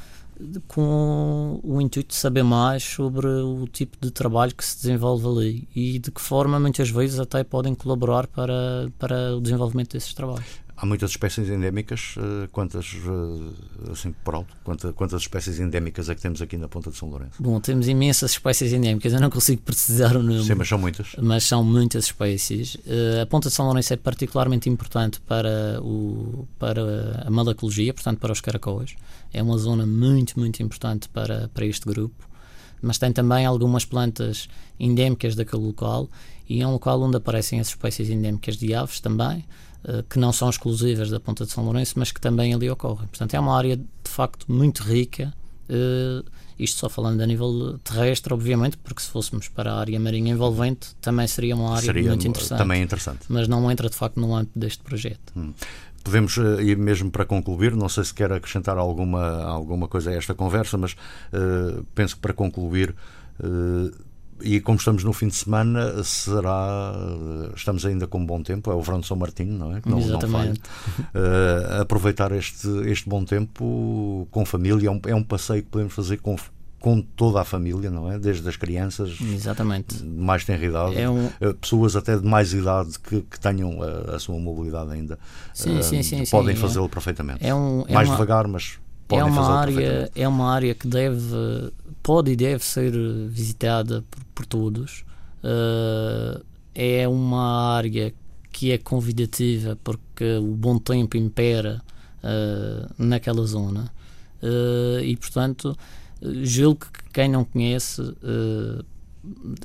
com 0.69 1.61
o 1.62 1.81
intuito 1.81 2.11
de 2.11 2.14
saber 2.14 2.42
mais 2.42 2.83
sobre 2.83 3.27
o 3.27 3.66
tipo 3.73 3.97
de 3.99 4.11
trabalho 4.11 4.55
que 4.55 4.64
se 4.64 4.77
desenvolve 4.77 5.27
ali 5.27 5.69
e 5.75 5.99
de 5.99 6.11
que 6.11 6.21
forma 6.21 6.61
muitas 6.61 6.90
vezes 6.90 7.19
até 7.19 7.42
podem 7.42 7.75
colaborar 7.75 8.27
para, 8.27 8.90
para 8.99 9.35
o 9.35 9.40
desenvolvimento 9.40 9.92
desses 9.92 10.12
trabalhos. 10.12 10.65
Há 10.78 10.84
muitas 10.84 11.12
espécies 11.12 11.48
endémicas, 11.48 12.16
eh, 12.18 12.48
quantas, 12.52 12.94
eh, 12.94 13.90
assim 13.92 14.14
por 14.22 14.34
alto, 14.34 14.54
quantas, 14.62 14.92
quantas 14.94 15.22
espécies 15.22 15.58
endémicas 15.58 16.10
é 16.10 16.14
que 16.14 16.20
temos 16.20 16.42
aqui 16.42 16.58
na 16.58 16.68
Ponta 16.68 16.90
de 16.90 16.98
São 16.98 17.08
Lourenço? 17.08 17.42
Bom, 17.42 17.58
temos 17.60 17.88
imensas 17.88 18.32
espécies 18.32 18.74
endémicas, 18.74 19.10
eu 19.14 19.20
não 19.20 19.30
consigo 19.30 19.62
precisar 19.62 20.14
o 20.16 20.22
número. 20.22 20.44
Sim, 20.44 20.54
mas 20.54 20.68
são 20.68 20.78
muitas. 20.78 21.16
Mas 21.18 21.44
são 21.44 21.64
muitas 21.64 22.04
espécies. 22.04 22.76
Eh, 22.86 23.22
a 23.22 23.26
Ponta 23.26 23.48
de 23.48 23.54
São 23.54 23.64
Lourenço 23.64 23.94
é 23.94 23.96
particularmente 23.96 24.68
importante 24.68 25.18
para, 25.22 25.80
o, 25.82 26.46
para 26.58 27.22
a 27.26 27.30
malacologia, 27.30 27.94
portanto 27.94 28.18
para 28.18 28.32
os 28.32 28.42
caracóis. 28.42 28.96
É 29.32 29.42
uma 29.42 29.56
zona 29.56 29.86
muito, 29.86 30.38
muito 30.38 30.62
importante 30.62 31.08
para, 31.08 31.48
para 31.54 31.64
este 31.64 31.86
grupo. 31.86 32.28
Mas 32.82 32.98
tem 32.98 33.10
também 33.12 33.46
algumas 33.46 33.86
plantas 33.86 34.46
endémicas 34.78 35.34
daquele 35.34 35.62
local 35.62 36.06
e 36.46 36.60
é 36.60 36.66
um 36.66 36.72
local 36.72 37.00
onde 37.00 37.16
aparecem 37.16 37.60
as 37.60 37.68
espécies 37.68 38.10
endémicas 38.10 38.58
de 38.58 38.74
aves 38.74 39.00
também 39.00 39.42
que 40.09 40.18
não 40.18 40.33
são 40.33 40.51
exclusivas 40.51 41.11
da 41.11 41.20
Ponta 41.20 41.44
de 41.44 41.53
São 41.53 41.64
Lourenço, 41.64 41.94
mas 41.96 42.11
que 42.11 42.20
também 42.20 42.53
ali 42.53 42.68
ocorrem. 42.68 43.07
Portanto, 43.07 43.35
é 43.35 43.40
uma 43.40 43.57
área 43.57 43.77
de 43.77 44.11
facto 44.11 44.51
muito 44.51 44.83
rica. 44.83 45.33
Uh, 45.68 46.25
isto 46.59 46.79
só 46.79 46.88
falando 46.88 47.20
a 47.20 47.27
nível 47.27 47.79
terrestre, 47.85 48.33
obviamente, 48.33 48.79
porque 48.79 49.03
se 49.03 49.09
fôssemos 49.09 49.49
para 49.49 49.72
a 49.72 49.79
área 49.79 50.01
marinha 50.01 50.33
envolvente, 50.33 50.94
também 51.01 51.27
seria 51.27 51.55
uma 51.55 51.72
área 51.72 51.85
seria 51.85 52.09
muito 52.09 52.27
interessante. 52.27 52.59
Também 52.59 52.83
interessante. 52.83 53.20
Mas 53.29 53.46
não 53.46 53.70
entra 53.70 53.90
de 53.90 53.96
facto 53.96 54.18
no 54.18 54.35
âmbito 54.35 54.59
deste 54.59 54.83
projeto. 54.83 55.33
Hum. 55.37 55.53
Podemos, 56.03 56.38
eh, 56.38 56.62
e 56.62 56.77
mesmo 56.77 57.11
para 57.11 57.27
concluir, 57.27 57.75
não 57.75 57.88
sei 57.88 58.05
se 58.05 58.14
quer 58.14 58.33
acrescentar 58.33 58.79
alguma, 58.79 59.42
alguma 59.42 59.87
coisa 59.87 60.11
a 60.11 60.14
esta 60.14 60.35
conversa, 60.35 60.79
mas 60.79 60.92
uh, 60.92 61.85
penso 61.94 62.14
que 62.14 62.22
para 62.22 62.33
concluir. 62.33 62.94
Uh, 63.38 63.92
e 64.40 64.61
como 64.61 64.79
estamos 64.79 65.05
no 65.05 65.12
fim 65.12 65.29
de 65.29 65.35
semana, 65.35 66.03
será. 66.03 66.94
Estamos 67.55 67.85
ainda 67.87 68.07
com 68.07 68.25
bom 68.25 68.42
tempo, 68.42 68.70
é 68.70 68.75
o 68.75 68.83
verão 68.83 69.01
de 69.01 69.07
São 69.07 69.16
Martinho, 69.16 69.53
não 69.53 69.77
é? 69.77 69.81
Não, 69.87 69.99
Exatamente. 69.99 70.61
Não 71.14 71.20
uh, 71.20 71.83
aproveitar 71.83 72.33
este, 72.33 72.68
este 72.87 73.09
bom 73.09 73.25
tempo 73.25 74.29
com 74.31 74.44
família, 74.44 74.88
é 74.88 74.90
um, 74.90 75.01
é 75.07 75.14
um 75.14 75.22
passeio 75.22 75.62
que 75.62 75.70
podemos 75.70 75.94
fazer 75.94 76.18
com, 76.18 76.37
com 76.81 77.01
toda 77.01 77.40
a 77.40 77.44
família, 77.44 77.90
não 77.90 78.11
é? 78.11 78.18
Desde 78.18 78.49
as 78.49 78.57
crianças, 78.57 79.18
Exatamente. 79.20 79.96
de 79.96 80.05
mais 80.05 80.44
tenra 80.44 80.64
idade, 80.64 80.99
é 80.99 81.09
um... 81.09 81.31
Eh, 81.40 81.53
pessoas 81.55 81.96
até 81.96 82.16
de 82.16 82.25
mais 82.25 82.53
idade 82.53 82.99
que, 82.99 83.22
que 83.22 83.40
tenham 83.40 83.83
a, 83.83 84.16
a, 84.16 84.18
sua 84.18 84.38
mobilidade 84.38 84.92
ainda, 84.92 85.18
sim, 85.55 85.79
uh, 85.79 85.83
sim, 85.83 86.03
sim, 86.03 86.25
podem 86.31 86.55
fazê-lo 86.55 86.88
perfeitamente. 86.88 87.44
É 87.44 87.55
um, 87.55 87.85
é 87.88 87.92
mais 87.92 88.09
uma... 88.09 88.16
devagar, 88.16 88.46
mas 88.46 88.79
podem 89.07 89.25
é 89.25 89.29
uma 89.29 89.59
área 89.59 90.11
É 90.14 90.29
uma 90.29 90.53
área 90.53 90.75
que 90.75 90.87
deve 90.87 91.73
pode 92.03 92.31
e 92.31 92.37
deve 92.37 92.64
ser 92.64 92.92
visitada 93.29 94.05
por, 94.09 94.25
por 94.27 94.47
todos. 94.47 95.05
Uh, 95.42 96.45
é 96.75 97.07
uma 97.09 97.75
área 97.75 98.14
que 98.53 98.71
é 98.71 98.79
convidativa 98.79 99.77
porque 99.83 100.37
o 100.37 100.55
bom 100.55 100.79
tempo 100.79 101.16
impera 101.16 101.83
uh, 102.23 102.95
naquela 102.97 103.45
zona 103.45 103.92
uh, 104.42 105.01
e, 105.01 105.16
portanto, 105.16 105.77
julgo 106.42 106.87
que 106.92 107.11
quem 107.12 107.29
não 107.29 107.45
conhece 107.45 108.03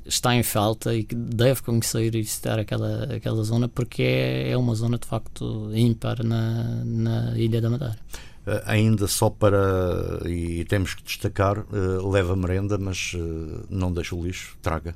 está 0.06 0.36
em 0.36 0.44
falta 0.44 0.96
e 0.96 1.04
que 1.04 1.16
deve 1.16 1.62
conhecer 1.62 2.16
e 2.16 2.22
visitar 2.22 2.58
aquela, 2.58 3.04
aquela 3.16 3.44
zona 3.44 3.68
porque 3.68 4.02
é, 4.02 4.52
é 4.52 4.58
uma 4.58 4.74
zona 4.74 4.98
de 4.98 5.08
facto 5.08 5.70
ímpar 5.74 6.24
na, 6.24 6.84
na 6.84 7.38
Ilha 7.38 7.62
da 7.62 7.70
Madeira. 7.70 8.00
Uh, 8.46 8.60
ainda 8.66 9.08
só 9.08 9.30
para, 9.30 10.28
e 10.28 10.66
temos 10.66 10.96
que 10.96 11.04
destacar, 11.04 11.60
uh, 11.60 12.10
leva 12.10 12.36
merenda, 12.36 12.76
mas 12.76 13.14
uh, 13.14 13.66
não 13.70 13.94
deixa 13.94 14.16
o 14.16 14.26
lixo, 14.26 14.58
traga 14.64 14.96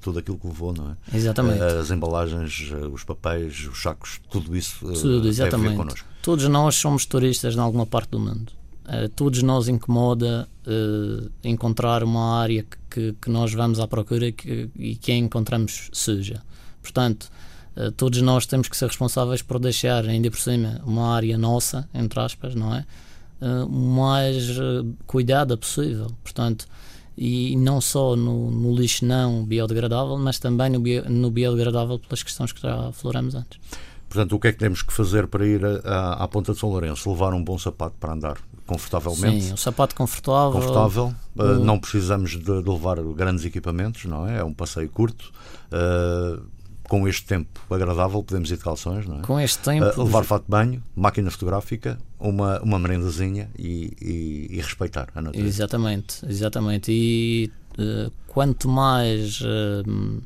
tudo 0.00 0.18
aquilo 0.18 0.38
que 0.38 0.46
levou, 0.46 0.72
não 0.72 0.92
é? 0.92 1.16
Exatamente. 1.16 1.62
as 1.62 1.90
embalagens, 1.90 2.72
os 2.92 3.04
papéis, 3.04 3.68
os 3.68 3.82
sacos, 3.82 4.18
tudo 4.30 4.56
isso 4.56 4.86
tudo, 4.94 5.28
exatamente. 5.28 5.70
deve 5.70 5.76
connosco. 5.76 6.08
Todos 6.22 6.48
nós 6.48 6.74
somos 6.76 7.04
turistas 7.04 7.54
em 7.54 7.58
alguma 7.58 7.84
parte 7.84 8.10
do 8.10 8.18
mundo. 8.18 8.52
todos 9.14 9.42
nós 9.42 9.68
incomoda 9.68 10.48
encontrar 11.44 12.02
uma 12.02 12.40
área 12.40 12.64
que, 12.90 13.14
que, 13.20 13.28
nós 13.28 13.52
vamos 13.52 13.78
à 13.78 13.86
procura 13.86 14.28
e 14.28 14.32
que, 14.32 14.70
e 14.76 14.96
que 14.96 15.12
a 15.12 15.16
encontramos 15.16 15.90
suja. 15.92 16.42
Portanto, 16.86 17.28
eh, 17.28 17.35
todos 17.96 18.20
nós 18.22 18.46
temos 18.46 18.68
que 18.68 18.76
ser 18.76 18.86
responsáveis 18.86 19.42
por 19.42 19.58
deixar, 19.58 20.06
ainda 20.06 20.30
por 20.30 20.40
cima, 20.40 20.80
uma 20.84 21.14
área 21.14 21.36
nossa, 21.36 21.88
entre 21.94 22.18
aspas, 22.20 22.54
não 22.54 22.74
é? 22.74 22.86
Uh, 23.40 23.68
mais 23.68 24.58
uh, 24.58 24.96
cuidada 25.06 25.56
possível. 25.56 26.10
Portanto, 26.22 26.66
e 27.16 27.56
não 27.56 27.80
só 27.80 28.16
no, 28.16 28.50
no, 28.50 28.74
lixo 28.74 29.04
não 29.04 29.44
biodegradável, 29.44 30.18
mas 30.18 30.38
também 30.38 30.70
no, 30.70 30.80
bio, 30.80 31.08
no 31.08 31.30
biodegradável 31.30 31.98
pelas 31.98 32.22
questões 32.22 32.52
que 32.52 32.60
já 32.60 32.88
afloramos 32.88 33.34
antes. 33.34 33.58
Portanto, 34.08 34.36
o 34.36 34.38
que 34.38 34.48
é 34.48 34.52
que 34.52 34.58
temos 34.58 34.82
que 34.82 34.92
fazer 34.92 35.26
para 35.26 35.46
ir 35.46 35.62
à, 35.84 36.12
à 36.14 36.28
Ponta 36.28 36.52
de 36.52 36.58
São 36.58 36.70
Lourenço? 36.70 37.10
Levar 37.10 37.34
um 37.34 37.42
bom 37.42 37.58
sapato 37.58 37.96
para 37.98 38.12
andar 38.12 38.38
confortavelmente. 38.66 39.44
Sim, 39.44 39.52
um 39.52 39.56
sapato 39.56 39.94
confortável. 39.94 40.52
Confortável. 40.52 41.14
Uh, 41.36 41.64
não 41.64 41.78
precisamos 41.78 42.32
de, 42.32 42.62
de, 42.62 42.70
levar 42.70 43.02
grandes 43.02 43.44
equipamentos, 43.44 44.04
não 44.04 44.26
é? 44.26 44.38
É 44.38 44.44
um 44.44 44.52
passeio 44.52 44.88
curto. 44.88 45.32
Uh, 45.72 46.42
com 46.88 47.06
este 47.08 47.24
tempo 47.24 47.60
agradável, 47.70 48.22
podemos 48.22 48.50
ir 48.50 48.56
de 48.56 48.62
calções, 48.62 49.06
não 49.06 49.18
é? 49.18 49.22
Com 49.22 49.40
este 49.40 49.58
tempo. 49.58 50.00
Uh, 50.00 50.04
levar 50.04 50.24
fato 50.24 50.44
de 50.44 50.50
banho, 50.50 50.82
máquina 50.94 51.30
fotográfica, 51.30 51.98
uma, 52.18 52.60
uma 52.60 52.78
merendazinha 52.78 53.50
e, 53.58 53.92
e, 54.00 54.46
e 54.50 54.56
respeitar 54.56 55.08
a 55.14 55.20
natureza. 55.20 55.48
Exatamente, 55.48 56.26
exatamente. 56.26 56.92
E 56.92 57.50
uh, 57.78 58.10
quanto 58.26 58.68
mais. 58.68 59.40
Uh, 59.40 60.22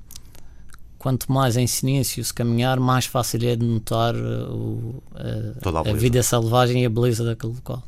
quanto 0.98 1.32
mais 1.32 1.56
em 1.56 1.66
silêncio 1.66 2.22
se 2.22 2.34
caminhar, 2.34 2.78
mais 2.78 3.06
fácil 3.06 3.42
é 3.48 3.56
de 3.56 3.64
notar 3.64 4.14
o, 4.14 5.02
a, 5.14 5.88
a, 5.88 5.90
a 5.90 5.94
vida 5.94 6.22
selvagem 6.22 6.82
e 6.82 6.86
a 6.86 6.90
beleza 6.90 7.24
daquele 7.24 7.54
local. 7.54 7.82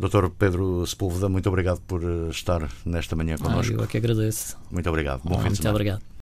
Doutor 0.00 0.30
Pedro 0.30 0.84
Sepúlveda, 0.86 1.28
muito 1.28 1.48
obrigado 1.48 1.80
por 1.82 2.02
estar 2.30 2.68
nesta 2.84 3.14
manhã 3.14 3.36
connosco. 3.36 3.74
Ah, 3.74 3.80
eu 3.80 3.84
é 3.84 3.86
que 3.86 3.98
agradeço. 3.98 4.56
Muito 4.70 4.88
obrigado. 4.88 5.20
Bom 5.22 5.34
ah, 5.34 5.42
fim 5.42 5.50
de 5.50 5.58
semana. 5.58 5.62
Muito 5.62 5.68
obrigado. 5.68 6.10